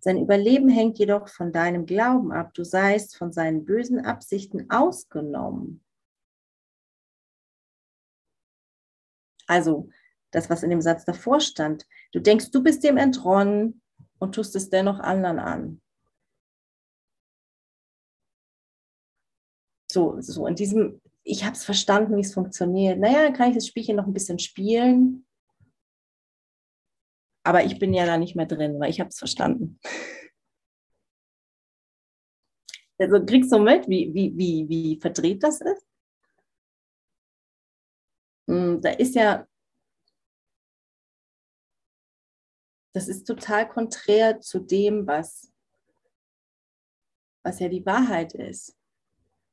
Sein 0.00 0.18
Überleben 0.18 0.68
hängt 0.68 0.98
jedoch 0.98 1.28
von 1.28 1.52
deinem 1.52 1.84
Glauben 1.86 2.30
ab. 2.30 2.54
Du 2.54 2.64
seist 2.64 3.16
von 3.16 3.32
seinen 3.32 3.64
bösen 3.64 4.04
Absichten 4.04 4.70
ausgenommen. 4.70 5.84
Also 9.48 9.88
das, 10.36 10.50
was 10.50 10.62
in 10.62 10.70
dem 10.70 10.82
Satz 10.82 11.06
davor 11.06 11.40
stand. 11.40 11.86
Du 12.12 12.20
denkst, 12.20 12.50
du 12.50 12.62
bist 12.62 12.84
dem 12.84 12.98
entronnen 12.98 13.80
und 14.18 14.34
tust 14.34 14.54
es 14.54 14.68
dennoch 14.68 15.00
anderen 15.00 15.38
an. 15.38 15.80
So, 19.90 20.20
so 20.20 20.46
in 20.46 20.54
diesem, 20.54 21.00
ich 21.22 21.44
habe 21.44 21.56
es 21.56 21.64
verstanden, 21.64 22.16
wie 22.16 22.20
es 22.20 22.34
funktioniert. 22.34 22.98
Naja, 22.98 23.22
dann 23.22 23.32
kann 23.32 23.48
ich 23.48 23.54
das 23.54 23.66
Spielchen 23.66 23.96
noch 23.96 24.06
ein 24.06 24.12
bisschen 24.12 24.38
spielen. 24.38 25.26
Aber 27.42 27.64
ich 27.64 27.78
bin 27.78 27.94
ja 27.94 28.04
da 28.04 28.18
nicht 28.18 28.36
mehr 28.36 28.44
drin, 28.46 28.78
weil 28.78 28.90
ich 28.90 29.00
habe 29.00 29.08
es 29.08 29.18
verstanden. 29.18 29.80
Also 32.98 33.22
kriegst 33.26 33.52
du 33.52 33.58
mit, 33.58 33.86
wie, 33.90 34.14
wie, 34.14 34.32
wie, 34.38 34.66
wie 34.70 34.98
verdreht 34.98 35.42
das 35.42 35.60
ist? 35.60 35.86
Hm, 38.48 38.80
da 38.80 38.88
ist 38.92 39.14
ja 39.14 39.46
das 42.96 43.08
ist 43.08 43.26
total 43.26 43.68
konträr 43.68 44.40
zu 44.40 44.58
dem, 44.58 45.06
was, 45.06 45.52
was 47.44 47.60
ja 47.60 47.68
die 47.68 47.84
Wahrheit 47.84 48.32
ist. 48.32 48.74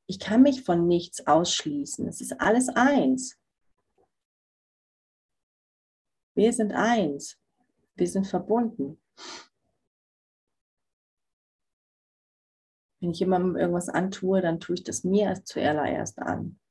Ich 0.07 0.17
kann 0.17 0.43
mich 0.43 0.63
von 0.63 0.87
nichts 0.87 1.27
ausschließen. 1.27 2.07
Es 2.07 2.21
ist 2.21 2.39
alles 2.39 2.69
eins. 2.69 3.37
Wir 6.35 6.53
sind 6.53 6.71
eins. 6.71 7.37
Wir 7.95 8.07
sind 8.07 8.27
verbunden. 8.27 9.03
Wenn 13.01 13.11
ich 13.11 13.19
jemandem 13.19 13.57
irgendwas 13.57 13.89
antue, 13.89 14.39
dann 14.39 14.61
tue 14.61 14.75
ich 14.75 14.83
das 14.85 15.03
mir 15.03 15.25
erst 15.25 15.47
zuallererst 15.47 16.17
an. 16.19 16.61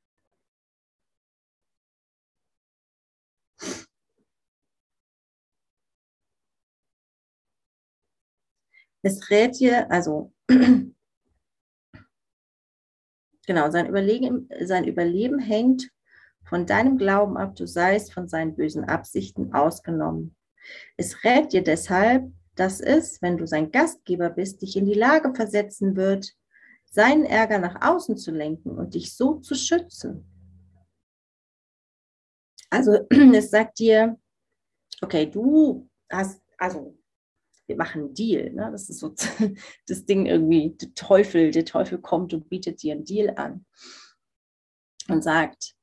Es 9.03 9.29
rät 9.29 9.59
dir, 9.59 9.91
also 9.91 10.33
genau, 10.47 10.89
sein 13.69 13.87
Überleben, 13.87 14.49
sein 14.61 14.85
Überleben 14.85 15.37
hängt 15.39 15.89
von 16.45 16.65
deinem 16.65 16.97
Glauben 16.97 17.37
ab, 17.37 17.55
du 17.55 17.67
seist 17.67 18.13
von 18.13 18.29
seinen 18.29 18.55
bösen 18.55 18.85
Absichten 18.85 19.53
ausgenommen. 19.53 20.37
Es 20.95 21.25
rät 21.25 21.51
dir 21.51 21.63
deshalb, 21.63 22.31
dass 22.55 22.79
es, 22.79 23.21
wenn 23.21 23.37
du 23.37 23.45
sein 23.45 23.71
Gastgeber 23.71 24.29
bist, 24.29 24.61
dich 24.61 24.77
in 24.77 24.85
die 24.85 24.93
Lage 24.93 25.35
versetzen 25.35 25.97
wird, 25.97 26.31
seinen 26.85 27.25
Ärger 27.25 27.59
nach 27.59 27.85
außen 27.85 28.15
zu 28.17 28.31
lenken 28.31 28.71
und 28.71 28.93
dich 28.93 29.13
so 29.15 29.39
zu 29.39 29.55
schützen. 29.55 30.25
Also 32.69 33.05
es 33.33 33.51
sagt 33.51 33.79
dir, 33.79 34.17
okay, 35.01 35.29
du 35.29 35.89
hast, 36.09 36.41
also 36.57 36.97
wir 37.67 37.77
machen 37.77 38.01
einen 38.01 38.13
Deal. 38.13 38.51
Ne? 38.51 38.69
Das 38.71 38.89
ist 38.89 38.99
so 38.99 39.13
das 39.87 40.05
Ding 40.05 40.25
irgendwie, 40.25 40.75
der 40.75 40.93
Teufel, 40.93 41.51
der 41.51 41.65
Teufel 41.65 41.99
kommt 41.99 42.33
und 42.33 42.49
bietet 42.49 42.81
dir 42.81 42.93
einen 42.93 43.05
Deal 43.05 43.35
an 43.37 43.65
und 45.07 45.23
sagt, 45.23 45.75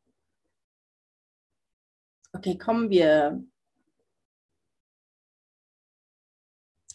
okay, 2.33 2.57
kommen 2.57 2.91
wir. 2.91 3.43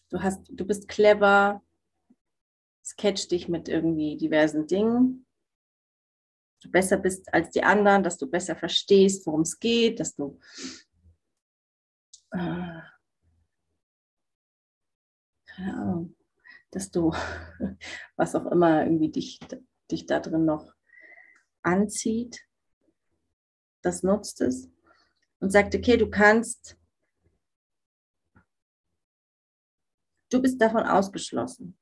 Du, 0.10 0.22
hast, 0.22 0.48
du 0.50 0.66
bist 0.66 0.88
clever, 0.88 1.62
sketch 2.84 3.28
dich 3.28 3.50
mit 3.50 3.68
irgendwie 3.68 4.18
diversen 4.18 4.68
Dingen. 4.68 5.26
Du 6.62 6.72
besser 6.72 6.98
bist 6.98 7.34
als 7.34 7.50
die 7.50 7.64
anderen, 7.64 8.04
dass 8.04 8.18
du 8.18 8.30
besser 8.30 8.56
verstehst, 8.56 9.26
worum 9.26 9.42
es 9.42 9.60
geht, 9.60 10.00
dass 10.00 10.16
du 10.16 10.40
äh, 12.32 12.75
keine 15.56 15.74
Ahnung, 15.78 16.16
dass 16.72 16.92
du, 16.92 17.12
was 18.16 18.36
auch 18.36 18.46
immer 18.52 18.84
irgendwie 18.84 19.10
dich, 19.10 19.40
dich 19.90 20.06
da 20.06 20.20
drin 20.20 20.46
noch 20.46 20.74
anzieht, 21.62 22.46
das 23.82 24.04
nutzt 24.04 24.42
es 24.42 24.70
und 25.40 25.52
sagt, 25.52 25.76
okay, 25.76 25.98
du 25.98 26.10
kannst, 26.10 26.78
du 30.32 30.42
bist 30.42 30.60
davon 30.62 30.84
ausgeschlossen. 30.84 31.78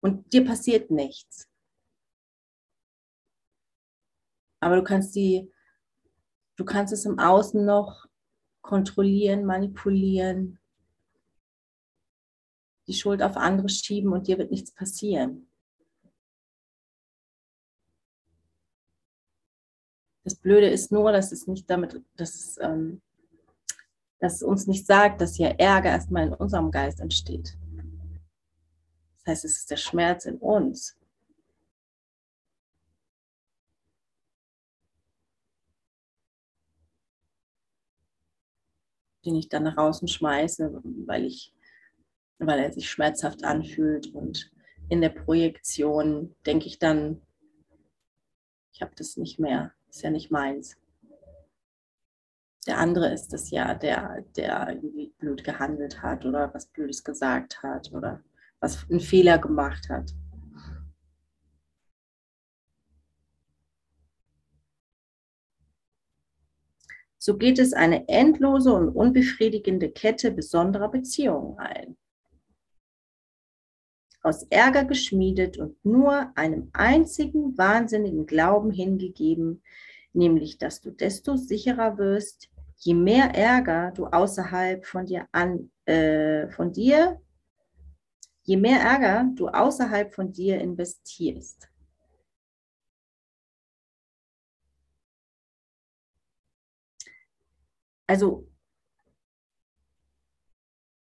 Und 0.00 0.32
dir 0.32 0.44
passiert 0.44 0.90
nichts. 0.90 1.48
Aber 4.60 4.76
du 4.76 4.84
kannst 4.84 5.14
die, 5.14 5.52
du 6.56 6.64
kannst 6.64 6.92
es 6.92 7.04
im 7.04 7.18
Außen 7.18 7.64
noch 7.64 8.06
kontrollieren, 8.62 9.44
manipulieren, 9.44 10.58
die 12.86 12.94
Schuld 12.94 13.22
auf 13.22 13.36
andere 13.36 13.68
schieben 13.68 14.12
und 14.12 14.26
dir 14.26 14.38
wird 14.38 14.50
nichts 14.50 14.72
passieren. 14.72 15.48
Das 20.24 20.36
Blöde 20.36 20.68
ist 20.68 20.92
nur, 20.92 21.10
dass 21.12 21.32
es 21.32 21.46
nicht 21.46 21.68
damit, 21.68 22.00
dass 22.16 22.34
es, 22.34 22.58
ähm, 22.60 23.02
dass 24.20 24.36
es 24.36 24.42
uns 24.42 24.66
nicht 24.66 24.86
sagt, 24.86 25.20
dass 25.20 25.34
hier 25.34 25.58
Ärger 25.58 25.90
erstmal 25.90 26.28
in 26.28 26.34
unserem 26.34 26.70
Geist 26.70 27.00
entsteht. 27.00 27.58
Das 29.18 29.32
heißt, 29.32 29.44
es 29.44 29.58
ist 29.58 29.70
der 29.70 29.76
Schmerz 29.76 30.24
in 30.24 30.38
uns. 30.38 30.96
Den 39.24 39.36
ich 39.36 39.48
dann 39.48 39.64
nach 39.64 39.76
außen 39.76 40.08
schmeiße, 40.08 40.82
weil 41.06 41.24
ich, 41.24 41.52
weil 42.38 42.58
er 42.58 42.72
sich 42.72 42.90
schmerzhaft 42.90 43.44
anfühlt. 43.44 44.14
Und 44.14 44.50
in 44.88 45.00
der 45.00 45.10
Projektion 45.10 46.34
denke 46.46 46.66
ich 46.66 46.78
dann, 46.78 47.22
ich 48.72 48.82
habe 48.82 48.92
das 48.96 49.16
nicht 49.16 49.38
mehr, 49.38 49.72
ist 49.88 50.02
ja 50.02 50.10
nicht 50.10 50.30
meins. 50.30 50.76
Der 52.66 52.78
andere 52.78 53.12
ist 53.12 53.32
es 53.34 53.50
ja, 53.50 53.74
der, 53.74 54.24
der 54.36 54.68
irgendwie 54.68 55.12
blöd 55.18 55.42
gehandelt 55.44 56.02
hat 56.02 56.24
oder 56.24 56.52
was 56.54 56.66
Blödes 56.66 57.02
gesagt 57.02 57.62
hat 57.62 57.92
oder 57.92 58.22
was 58.60 58.88
einen 58.88 59.00
Fehler 59.00 59.38
gemacht 59.38 59.88
hat. 59.88 60.14
So 67.24 67.36
geht 67.36 67.60
es 67.60 67.72
eine 67.72 68.08
endlose 68.08 68.72
und 68.72 68.88
unbefriedigende 68.88 69.92
Kette 69.92 70.32
besonderer 70.32 70.88
Beziehungen 70.88 71.56
ein. 71.56 71.96
aus 74.24 74.42
Ärger 74.50 74.84
geschmiedet 74.84 75.56
und 75.56 75.84
nur 75.84 76.32
einem 76.36 76.70
einzigen 76.72 77.56
wahnsinnigen 77.56 78.26
Glauben 78.26 78.72
hingegeben, 78.72 79.62
nämlich 80.12 80.58
dass 80.58 80.80
du 80.80 80.90
desto 80.90 81.36
sicherer 81.36 81.96
wirst, 81.96 82.48
je 82.78 82.94
mehr 82.94 83.36
Ärger 83.36 83.92
du 83.92 84.06
außerhalb 84.06 84.84
von 84.84 85.06
dir 85.06 85.28
an, 85.30 85.70
äh, 85.86 86.48
von 86.50 86.72
dir, 86.72 87.20
je 88.42 88.56
mehr 88.56 88.80
Ärger 88.80 89.30
du 89.32 89.46
außerhalb 89.46 90.12
von 90.12 90.32
dir 90.32 90.60
investierst. 90.60 91.71
Also 98.12 98.46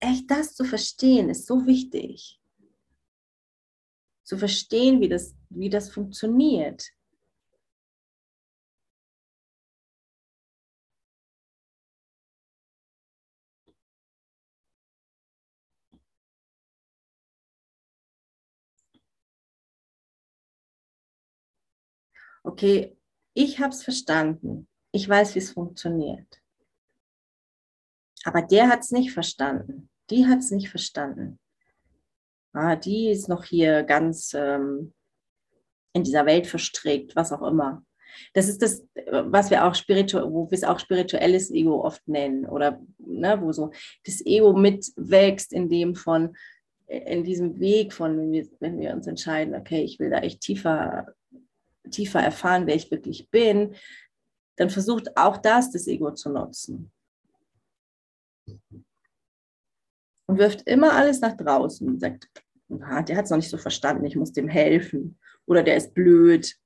echt 0.01 0.29
das 0.29 0.57
zu 0.57 0.65
verstehen 0.65 1.31
ist 1.31 1.47
so 1.47 1.65
wichtig. 1.65 2.41
Zu 4.25 4.37
verstehen, 4.37 5.01
wie 5.01 5.09
das, 5.09 5.37
wie 5.49 5.71
das 5.71 5.89
funktioniert. 5.89 6.91
Okay, 22.43 22.97
ich 23.33 23.61
habe 23.61 23.69
es 23.69 23.85
verstanden. 23.85 24.67
Ich 24.91 25.09
weiß, 25.09 25.37
wie 25.37 25.39
es 25.39 25.53
funktioniert. 25.53 26.43
Aber 28.27 28.43
der 28.43 28.69
hat 28.69 28.81
es 28.81 28.91
nicht 28.91 29.13
verstanden. 29.13 29.89
Die 30.11 30.27
hat 30.27 30.41
es 30.41 30.51
nicht 30.51 30.69
verstanden. 30.69 31.39
Ah, 32.53 32.75
die 32.75 33.09
ist 33.09 33.29
noch 33.29 33.45
hier 33.45 33.85
ganz 33.85 34.35
ähm, 34.35 34.93
in 35.93 36.03
dieser 36.03 36.27
Welt 36.27 36.49
verstrickt, 36.49 37.15
was 37.15 37.33
auch 37.33 37.43
immer. 37.47 37.85
Das 38.33 38.49
ist 38.49 38.63
das, 38.63 38.85
was 39.11 39.51
wir 39.51 39.65
auch 39.65 39.77
spirituell, 39.77 40.33
wo 40.33 40.51
wir 40.51 40.57
es 40.57 40.65
auch 40.65 40.81
spirituelles 40.81 41.53
Ego 41.53 41.85
oft 41.85 42.07
nennen 42.09 42.47
oder 42.47 42.81
ne, 42.99 43.41
wo 43.41 43.53
so 43.53 43.71
das 44.05 44.25
Ego 44.27 44.53
mitwächst 44.55 45.53
in 45.53 45.69
dem 45.69 45.95
von, 45.95 46.35
in 46.89 47.23
diesem 47.23 47.61
Weg 47.61 47.93
von, 47.93 48.19
wenn 48.19 48.33
wir, 48.33 48.49
wenn 48.59 48.81
wir 48.81 48.93
uns 48.93 49.07
entscheiden, 49.07 49.55
okay, 49.55 49.83
ich 49.83 50.01
will 50.01 50.11
da 50.11 50.19
echt 50.19 50.41
tiefer, 50.41 51.15
tiefer 51.91 52.21
erfahren, 52.21 52.67
wer 52.67 52.75
ich 52.75 52.91
wirklich 52.91 53.31
bin, 53.31 53.77
dann 54.57 54.71
versucht 54.71 55.17
auch 55.17 55.37
das 55.37 55.71
das 55.71 55.87
Ego 55.87 56.13
zu 56.13 56.31
nutzen. 56.31 56.91
Und 60.27 60.39
wirft 60.39 60.63
immer 60.69 60.93
alles 60.93 61.21
nach 61.21 61.37
draußen 61.37 61.87
und 61.89 62.01
sagt, 62.01 62.29
ah, 62.81 63.03
der 63.03 63.17
hat 63.17 63.25
es 63.25 63.31
noch 63.31 63.39
nicht 63.39 63.51
so 63.51 63.59
verstanden, 63.59 64.05
ich 64.05 64.17
muss 64.17 64.33
dem 64.33 64.49
helfen. 64.49 65.19
Oder 65.47 65.63
der 65.63 65.77
ist 65.77 65.95
blöd. 65.95 66.57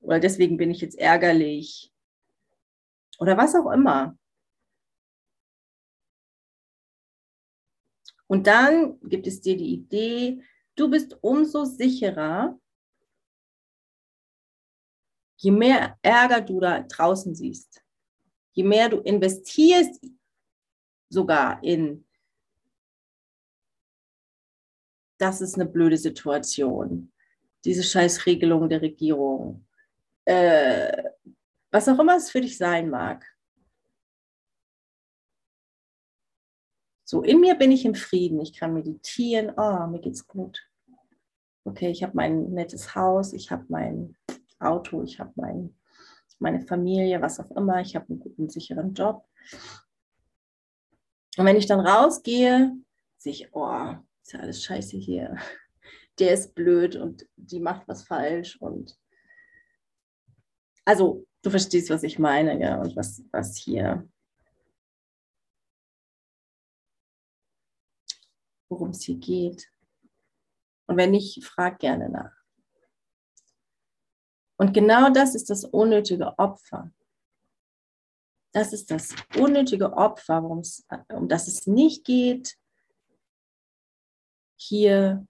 Oder 0.00 0.20
deswegen 0.20 0.56
bin 0.56 0.70
ich 0.70 0.80
jetzt 0.80 0.98
ärgerlich. 0.98 1.92
Oder 3.18 3.36
was 3.36 3.54
auch 3.54 3.70
immer. 3.70 4.16
Und 8.26 8.46
dann 8.46 8.98
gibt 9.02 9.26
es 9.26 9.40
dir 9.40 9.56
die 9.56 9.72
Idee, 9.74 10.42
du 10.74 10.90
bist 10.90 11.16
umso 11.22 11.64
sicherer, 11.64 12.58
je 15.36 15.50
mehr 15.50 15.98
Ärger 16.02 16.40
du 16.40 16.60
da 16.60 16.80
draußen 16.80 17.34
siehst, 17.34 17.84
je 18.52 18.64
mehr 18.64 18.88
du 18.88 18.98
investierst 19.00 20.04
sogar 21.08 21.62
in 21.62 22.05
das 25.18 25.40
ist 25.40 25.54
eine 25.54 25.66
blöde 25.66 25.96
Situation. 25.96 27.12
Diese 27.64 27.82
Scheißregelung 27.82 28.68
der 28.68 28.82
Regierung. 28.82 29.66
Äh, 30.24 31.10
was 31.70 31.88
auch 31.88 31.98
immer 31.98 32.16
es 32.16 32.30
für 32.30 32.40
dich 32.40 32.56
sein 32.56 32.90
mag. 32.90 33.24
So, 37.04 37.22
in 37.22 37.40
mir 37.40 37.54
bin 37.54 37.70
ich 37.70 37.84
im 37.84 37.94
Frieden. 37.94 38.40
Ich 38.40 38.52
kann 38.52 38.74
meditieren. 38.74 39.52
Oh, 39.56 39.86
mir 39.86 40.00
geht's 40.00 40.26
gut. 40.26 40.68
Okay, 41.64 41.90
ich 41.90 42.02
habe 42.02 42.12
mein 42.14 42.50
nettes 42.50 42.94
Haus, 42.94 43.32
ich 43.32 43.50
habe 43.50 43.64
mein 43.68 44.16
Auto, 44.60 45.02
ich 45.02 45.18
habe 45.18 45.32
mein, 45.34 45.76
meine 46.38 46.60
Familie, 46.60 47.20
was 47.20 47.40
auch 47.40 47.50
immer. 47.52 47.80
Ich 47.80 47.96
habe 47.96 48.06
einen 48.08 48.20
guten, 48.20 48.48
sicheren 48.48 48.94
Job. 48.94 49.24
Und 51.36 51.44
wenn 51.44 51.56
ich 51.56 51.66
dann 51.66 51.80
rausgehe, 51.80 52.72
sehe 53.18 53.32
ich, 53.32 53.48
oh, 53.52 53.96
ist 54.26 54.32
ja 54.32 54.40
alles 54.40 54.64
scheiße 54.64 54.96
hier. 54.96 55.36
Der 56.18 56.32
ist 56.32 56.54
blöd 56.54 56.96
und 56.96 57.28
die 57.36 57.60
macht 57.60 57.86
was 57.86 58.04
falsch 58.04 58.56
und 58.60 58.98
also 60.84 61.26
du 61.42 61.50
verstehst, 61.50 61.90
was 61.90 62.02
ich 62.02 62.18
meine, 62.18 62.58
ja, 62.58 62.80
und 62.80 62.96
was, 62.96 63.22
was 63.32 63.56
hier, 63.56 64.08
worum 68.70 68.90
es 68.90 69.02
hier 69.02 69.16
geht. 69.16 69.70
Und 70.86 70.96
wenn 70.96 71.10
nicht, 71.10 71.44
frag 71.44 71.78
gerne 71.80 72.08
nach. 72.08 72.32
Und 74.58 74.72
genau 74.72 75.10
das 75.10 75.34
ist 75.34 75.50
das 75.50 75.64
unnötige 75.64 76.38
Opfer. 76.38 76.90
Das 78.54 78.72
ist 78.72 78.90
das 78.90 79.14
unnötige 79.36 79.92
Opfer, 79.92 80.42
um 80.42 81.28
das 81.28 81.46
es 81.46 81.66
nicht 81.66 82.04
geht, 82.04 82.56
hier 84.56 85.26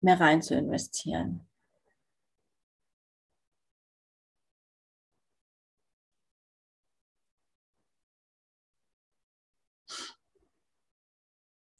mehr 0.00 0.20
rein 0.20 0.42
zu 0.42 0.54
investieren. 0.54 1.46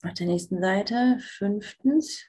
Auf 0.03 0.15
der 0.15 0.27
nächsten 0.27 0.61
Seite, 0.61 1.19
fünftens. 1.21 2.27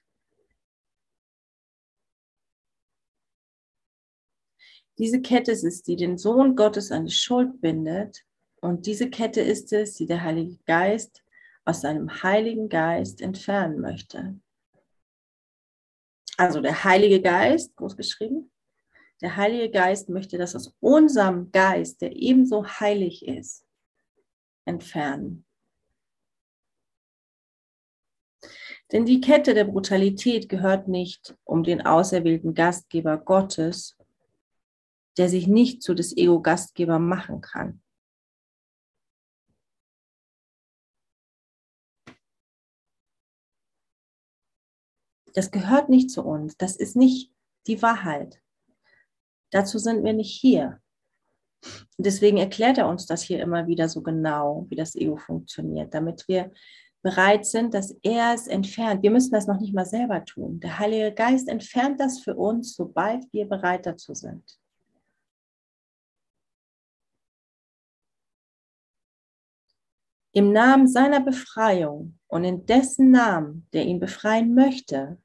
Diese 4.97 5.21
Kette 5.21 5.51
ist 5.51 5.63
es, 5.63 5.83
die 5.83 5.95
den 5.95 6.17
Sohn 6.17 6.55
Gottes 6.55 6.91
an 6.91 7.05
die 7.05 7.11
Schuld 7.11 7.61
bindet. 7.61 8.25
Und 8.61 8.87
diese 8.87 9.11
Kette 9.11 9.41
ist 9.41 9.71
es, 9.73 9.93
die 9.93 10.07
der 10.07 10.23
Heilige 10.23 10.57
Geist 10.65 11.23
aus 11.67 11.81
seinem 11.81 12.23
Heiligen 12.23 12.69
Geist 12.69 13.21
entfernen 13.21 13.81
möchte. 13.81 14.39
Also 16.37 16.61
der 16.61 16.83
Heilige 16.83 17.21
Geist, 17.21 17.75
großgeschrieben, 17.75 18.51
der 19.21 19.35
Heilige 19.35 19.69
Geist 19.71 20.09
möchte 20.09 20.37
das 20.37 20.55
aus 20.55 20.75
unserem 20.79 21.51
Geist, 21.51 22.01
der 22.01 22.15
ebenso 22.15 22.65
heilig 22.65 23.27
ist, 23.27 23.65
entfernen. 24.65 25.45
Denn 28.91 29.05
die 29.05 29.19
Kette 29.19 29.53
der 29.53 29.65
Brutalität 29.65 30.47
gehört 30.47 30.87
nicht 30.87 31.35
um 31.43 31.63
den 31.63 31.85
auserwählten 31.85 32.53
Gastgeber 32.53 33.17
Gottes, 33.17 33.97
der 35.17 35.27
sich 35.27 35.47
nicht 35.47 35.81
zu 35.81 35.93
des 35.93 36.15
Ego-Gastgeber 36.15 36.99
machen 36.99 37.41
kann. 37.41 37.81
Das 45.37 45.51
gehört 45.51 45.87
nicht 45.87 46.09
zu 46.09 46.23
uns. 46.23 46.57
Das 46.57 46.75
ist 46.75 46.95
nicht 46.95 47.31
die 47.67 47.79
Wahrheit. 47.83 48.41
Dazu 49.51 49.77
sind 49.77 50.03
wir 50.03 50.13
nicht 50.13 50.31
hier. 50.31 50.81
Und 51.63 52.07
deswegen 52.07 52.37
erklärt 52.37 52.79
er 52.79 52.87
uns 52.87 53.05
das 53.05 53.21
hier 53.21 53.39
immer 53.39 53.67
wieder 53.67 53.87
so 53.87 54.01
genau, 54.01 54.65
wie 54.69 54.75
das 54.75 54.95
Ego 54.95 55.15
funktioniert, 55.15 55.93
damit 55.93 56.27
wir 56.27 56.51
bereit 57.03 57.45
sind, 57.45 57.75
dass 57.75 57.95
er 58.01 58.33
es 58.33 58.47
entfernt. 58.47 59.03
Wir 59.03 59.11
müssen 59.11 59.29
das 59.29 59.45
noch 59.45 59.59
nicht 59.59 59.75
mal 59.75 59.85
selber 59.85 60.25
tun. 60.25 60.59
Der 60.59 60.79
Heilige 60.79 61.13
Geist 61.13 61.47
entfernt 61.47 61.99
das 61.99 62.17
für 62.17 62.33
uns, 62.33 62.75
sobald 62.75 63.31
wir 63.31 63.47
bereit 63.47 63.85
dazu 63.85 64.15
sind. 64.15 64.59
Im 70.31 70.51
Namen 70.51 70.87
seiner 70.87 71.19
Befreiung 71.19 72.17
und 72.25 72.43
in 72.43 72.65
dessen 72.65 73.11
Namen, 73.11 73.67
der 73.71 73.85
ihn 73.85 73.99
befreien 73.99 74.55
möchte, 74.55 75.19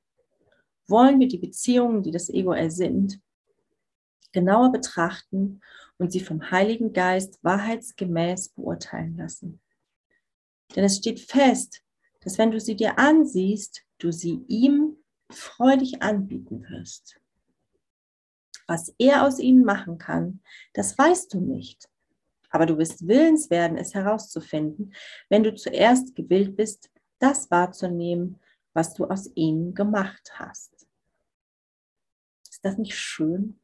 wollen 0.93 1.19
wir 1.19 1.27
die 1.27 1.39
Beziehungen, 1.39 2.05
die 2.05 2.13
das 2.13 2.29
Ego 2.29 2.53
ersinnt, 2.53 3.21
genauer 4.31 4.71
betrachten 4.71 5.61
und 5.99 6.13
sie 6.13 6.21
vom 6.21 6.53
Heiligen 6.53 6.93
Geist 6.93 7.39
wahrheitsgemäß 7.43 8.51
beurteilen 8.51 9.17
lassen. 9.17 9.61
Denn 10.77 10.85
es 10.85 10.99
steht 10.99 11.21
fest, 11.21 11.83
dass 12.21 12.39
wenn 12.39 12.53
du 12.53 12.61
sie 12.61 12.77
dir 12.77 12.99
ansiehst, 12.99 13.83
du 13.99 14.13
sie 14.13 14.45
ihm 14.47 14.97
freudig 15.31 16.03
anbieten 16.03 16.65
wirst. 16.69 17.19
Was 18.67 18.95
er 18.99 19.27
aus 19.27 19.39
ihnen 19.39 19.65
machen 19.65 19.99
kann, 19.99 20.41
das 20.73 20.97
weißt 20.97 21.35
du 21.35 21.41
nicht. 21.41 21.89
Aber 22.51 22.67
du 22.67 22.79
wirst 22.79 23.09
willens 23.09 23.51
werden, 23.51 23.77
es 23.77 23.95
herauszufinden, 23.95 24.95
wenn 25.29 25.43
du 25.43 25.55
zuerst 25.55 26.15
gewillt 26.15 26.57
bist, 26.57 26.91
das 27.19 27.51
wahrzunehmen, 27.51 28.39
was 28.75 28.95
du 28.95 29.07
aus 29.07 29.31
ihm 29.35 29.75
gemacht 29.75 30.33
hast. 30.35 30.72
Ist 32.63 32.75
das 32.75 32.79
nicht 32.79 32.97
schön? 32.97 33.61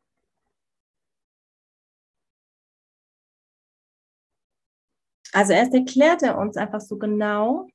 Also 5.32 5.52
erst 5.52 5.72
erklärt 5.72 6.24
er 6.24 6.36
uns 6.36 6.56
einfach 6.56 6.80
so 6.80 6.98
genau, 6.98 7.68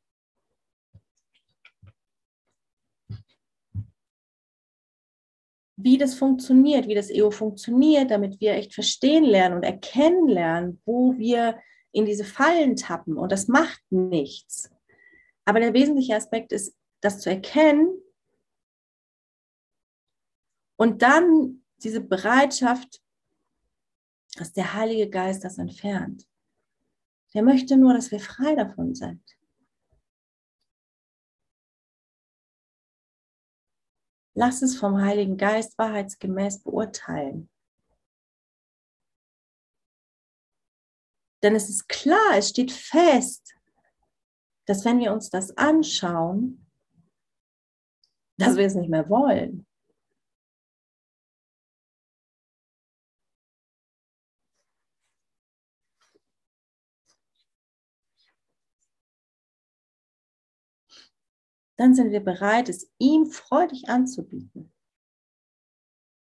wie 5.78 5.98
das 5.98 6.16
funktioniert, 6.16 6.90
wie 6.90 6.96
das 6.96 7.10
EO 7.10 7.32
funktioniert, 7.32 8.12
damit 8.12 8.42
wir 8.42 8.56
echt 8.56 8.74
verstehen 8.74 9.24
lernen 9.24 9.56
und 9.56 9.64
erkennen 9.64 10.28
lernen, 10.28 10.82
wo 10.84 11.18
wir 11.18 11.58
in 11.94 12.06
diese 12.06 12.26
Fallen 12.26 12.76
tappen. 12.76 13.18
Und 13.18 13.32
das 13.32 13.48
macht 13.48 13.82
nichts. 13.92 14.70
Aber 15.46 15.62
der 15.62 15.74
wesentliche 15.74 16.18
Aspekt 16.18 16.52
ist, 16.52 16.76
das 17.00 17.22
zu 17.22 17.30
erkennen 17.30 17.98
und 20.76 21.02
dann 21.02 21.64
diese 21.78 22.02
Bereitschaft, 22.02 23.02
dass 24.36 24.54
der 24.54 24.74
Heilige 24.74 25.10
Geist 25.10 25.44
das 25.44 25.58
entfernt. 25.58 26.28
Der 27.34 27.44
möchte 27.44 27.78
nur, 27.78 27.94
dass 27.94 28.12
wir 28.12 28.20
frei 28.20 28.56
davon 28.56 28.96
sind. 28.96 29.24
Lass 34.36 34.62
es 34.64 34.78
vom 34.78 35.00
Heiligen 35.00 35.38
Geist 35.38 35.78
wahrheitsgemäß 35.78 36.64
beurteilen. 36.64 37.50
Denn 41.44 41.56
es 41.56 41.70
ist 41.70 41.88
klar, 41.88 42.38
es 42.38 42.50
steht 42.50 42.72
fest, 42.72 43.54
dass 44.66 44.86
wenn 44.86 45.00
wir 45.00 45.12
uns 45.12 45.30
das 45.30 45.56
anschauen, 45.58 46.66
dass 48.38 48.56
wir 48.56 48.66
es 48.66 48.76
nicht 48.76 48.90
mehr 48.90 49.10
wollen. 49.10 49.68
Dann 61.78 61.96
sind 61.96 62.12
wir 62.12 62.20
bereit, 62.20 62.70
es 62.70 62.92
ihm 63.00 63.26
freudig 63.26 63.90
anzubieten. 63.90 64.72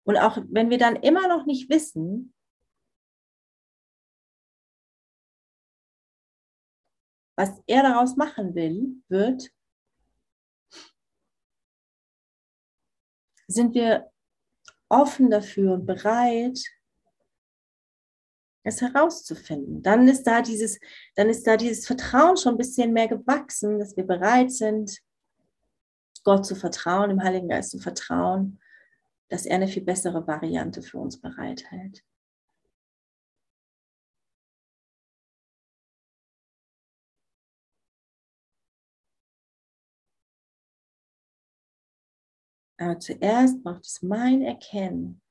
Und 0.04 0.16
auch 0.16 0.38
wenn 0.48 0.70
wir 0.70 0.78
dann 0.78 0.96
immer 0.96 1.28
noch 1.28 1.46
nicht 1.46 1.68
wissen, 1.68 2.34
was 7.36 7.60
er 7.66 7.82
daraus 7.82 8.16
machen 8.16 8.54
will, 8.54 9.02
wird, 9.08 9.50
sind 13.46 13.74
wir 13.74 14.10
offen 14.88 15.30
dafür 15.30 15.74
und 15.74 15.86
bereit, 15.86 16.58
es 18.64 18.80
herauszufinden. 18.80 19.82
Dann 19.82 20.06
ist 20.06 20.24
da 20.24 20.42
dieses, 20.42 20.78
dann 21.16 21.28
ist 21.28 21.46
da 21.46 21.56
dieses 21.56 21.86
Vertrauen 21.86 22.36
schon 22.36 22.54
ein 22.54 22.58
bisschen 22.58 22.92
mehr 22.92 23.08
gewachsen, 23.08 23.78
dass 23.78 23.96
wir 23.96 24.04
bereit 24.04 24.52
sind, 24.52 25.02
Gott 26.24 26.46
zu 26.46 26.54
vertrauen, 26.54 27.10
dem 27.10 27.22
Heiligen 27.22 27.48
Geist 27.48 27.70
zu 27.70 27.78
vertrauen, 27.78 28.60
dass 29.28 29.46
er 29.46 29.56
eine 29.56 29.68
viel 29.68 29.84
bessere 29.84 30.26
Variante 30.26 30.82
für 30.82 30.98
uns 30.98 31.20
bereithält. 31.20 32.04
Aber 42.78 42.98
zuerst 42.98 43.62
braucht 43.62 43.86
es 43.86 44.02
mein 44.02 44.42
Erkennen, 44.42 45.22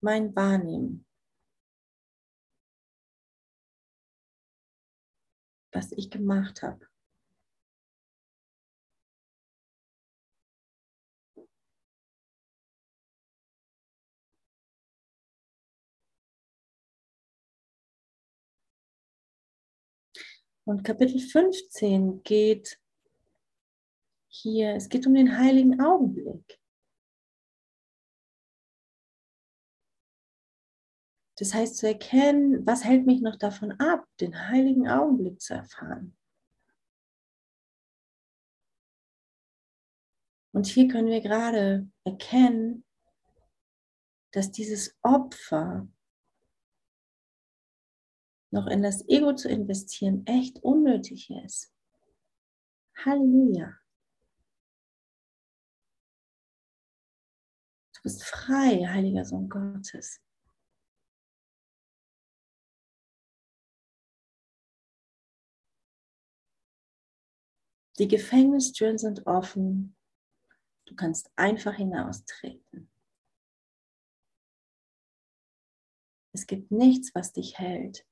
mein 0.00 0.34
Wahrnehmen, 0.36 1.04
was 5.74 5.92
ich 5.92 6.10
gemacht 6.10 6.62
habe. 6.62 6.86
Und 20.66 20.82
Kapitel 20.82 21.20
15 21.20 22.22
geht 22.22 22.80
hier, 24.28 24.74
es 24.76 24.88
geht 24.88 25.06
um 25.06 25.14
den 25.14 25.36
heiligen 25.36 25.80
Augenblick. 25.80 26.58
Das 31.36 31.52
heißt 31.52 31.76
zu 31.76 31.88
erkennen, 31.88 32.64
was 32.66 32.84
hält 32.84 33.06
mich 33.06 33.20
noch 33.20 33.36
davon 33.36 33.72
ab, 33.80 34.06
den 34.20 34.48
heiligen 34.48 34.88
Augenblick 34.88 35.40
zu 35.40 35.54
erfahren. 35.54 36.16
Und 40.52 40.66
hier 40.66 40.86
können 40.86 41.08
wir 41.08 41.20
gerade 41.20 41.90
erkennen, 42.04 42.84
dass 44.30 44.52
dieses 44.52 44.96
Opfer 45.02 45.88
noch 48.52 48.68
in 48.68 48.82
das 48.82 49.08
Ego 49.08 49.34
zu 49.34 49.48
investieren 49.48 50.24
echt 50.26 50.62
unnötig 50.62 51.28
ist. 51.44 51.74
Halleluja. 53.04 53.76
Du 57.94 58.02
bist 58.04 58.22
frei, 58.22 58.86
heiliger 58.86 59.24
Sohn 59.24 59.48
Gottes. 59.48 60.23
Die 67.98 68.08
Gefängnistüren 68.08 68.98
sind 68.98 69.26
offen. 69.26 69.96
Du 70.86 70.96
kannst 70.96 71.30
einfach 71.36 71.74
hinaustreten. 71.74 72.90
Es 76.32 76.46
gibt 76.46 76.72
nichts, 76.72 77.14
was 77.14 77.32
dich 77.32 77.58
hält. 77.58 78.04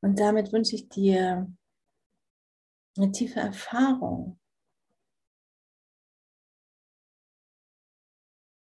Und 0.00 0.20
damit 0.20 0.52
wünsche 0.52 0.76
ich 0.76 0.88
dir 0.88 1.52
eine 2.96 3.10
tiefe 3.10 3.40
Erfahrung, 3.40 4.38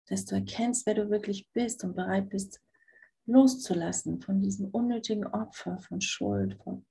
dass 0.07 0.25
du 0.25 0.35
erkennst, 0.35 0.85
wer 0.85 0.93
du 0.93 1.09
wirklich 1.09 1.49
bist 1.53 1.83
und 1.83 1.95
bereit 1.95 2.29
bist, 2.29 2.61
loszulassen 3.25 4.21
von 4.21 4.41
diesem 4.41 4.69
unnötigen 4.69 5.25
Opfer 5.25 5.77
von 5.79 6.01
Schuld, 6.01 6.57
von 6.63 6.85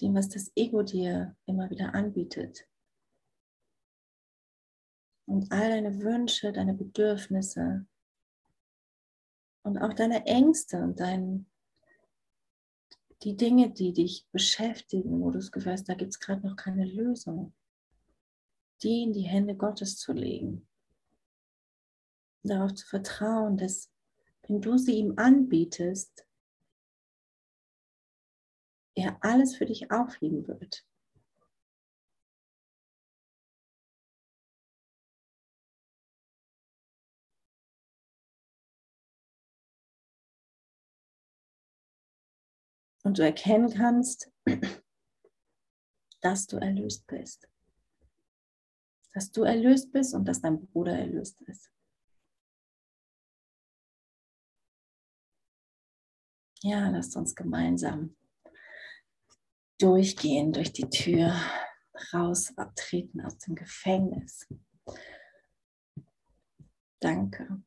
dem, 0.00 0.14
was 0.14 0.28
das 0.28 0.52
Ego 0.54 0.82
dir 0.82 1.36
immer 1.46 1.70
wieder 1.70 1.94
anbietet. 1.94 2.68
Und 5.26 5.52
all 5.52 5.68
deine 5.68 6.00
Wünsche, 6.00 6.52
deine 6.52 6.74
Bedürfnisse 6.74 7.86
und 9.62 9.78
auch 9.78 9.92
deine 9.92 10.24
Ängste 10.26 10.78
und 10.78 11.00
dein, 11.00 11.46
die 13.22 13.36
Dinge, 13.36 13.70
die 13.70 13.92
dich 13.92 14.26
beschäftigen, 14.32 15.20
wo 15.20 15.30
du 15.30 15.38
das 15.38 15.52
Gefühl 15.52 15.76
da 15.84 15.94
gibt 15.94 16.12
es 16.12 16.20
gerade 16.20 16.46
noch 16.46 16.56
keine 16.56 16.86
Lösung, 16.86 17.52
die 18.82 19.02
in 19.02 19.12
die 19.12 19.22
Hände 19.22 19.56
Gottes 19.56 19.98
zu 19.98 20.12
legen. 20.12 20.66
Darauf 22.44 22.72
zu 22.74 22.86
vertrauen, 22.86 23.58
dass 23.58 23.90
wenn 24.48 24.62
du 24.62 24.78
sie 24.78 24.96
ihm 24.96 25.14
anbietest, 25.16 26.26
er 28.94 29.22
alles 29.22 29.56
für 29.56 29.66
dich 29.66 29.90
aufheben 29.90 30.48
wird. 30.48 30.84
Und 43.04 43.18
du 43.18 43.22
erkennen 43.22 43.70
kannst, 43.70 44.30
dass 46.20 46.46
du 46.46 46.56
erlöst 46.56 47.06
bist. 47.06 47.48
Dass 49.14 49.30
du 49.30 49.44
erlöst 49.44 49.92
bist 49.92 50.14
und 50.14 50.26
dass 50.26 50.40
dein 50.40 50.66
Bruder 50.66 50.98
erlöst 50.98 51.40
ist. 51.42 51.70
Ja, 56.62 56.88
lasst 56.88 57.16
uns 57.16 57.34
gemeinsam 57.34 58.16
durchgehen 59.78 60.52
durch 60.52 60.72
die 60.72 60.90
Tür, 60.90 61.32
raus, 62.12 62.52
abtreten 62.56 63.20
aus 63.20 63.38
dem 63.38 63.54
Gefängnis. 63.54 64.46
Danke. 67.00 67.62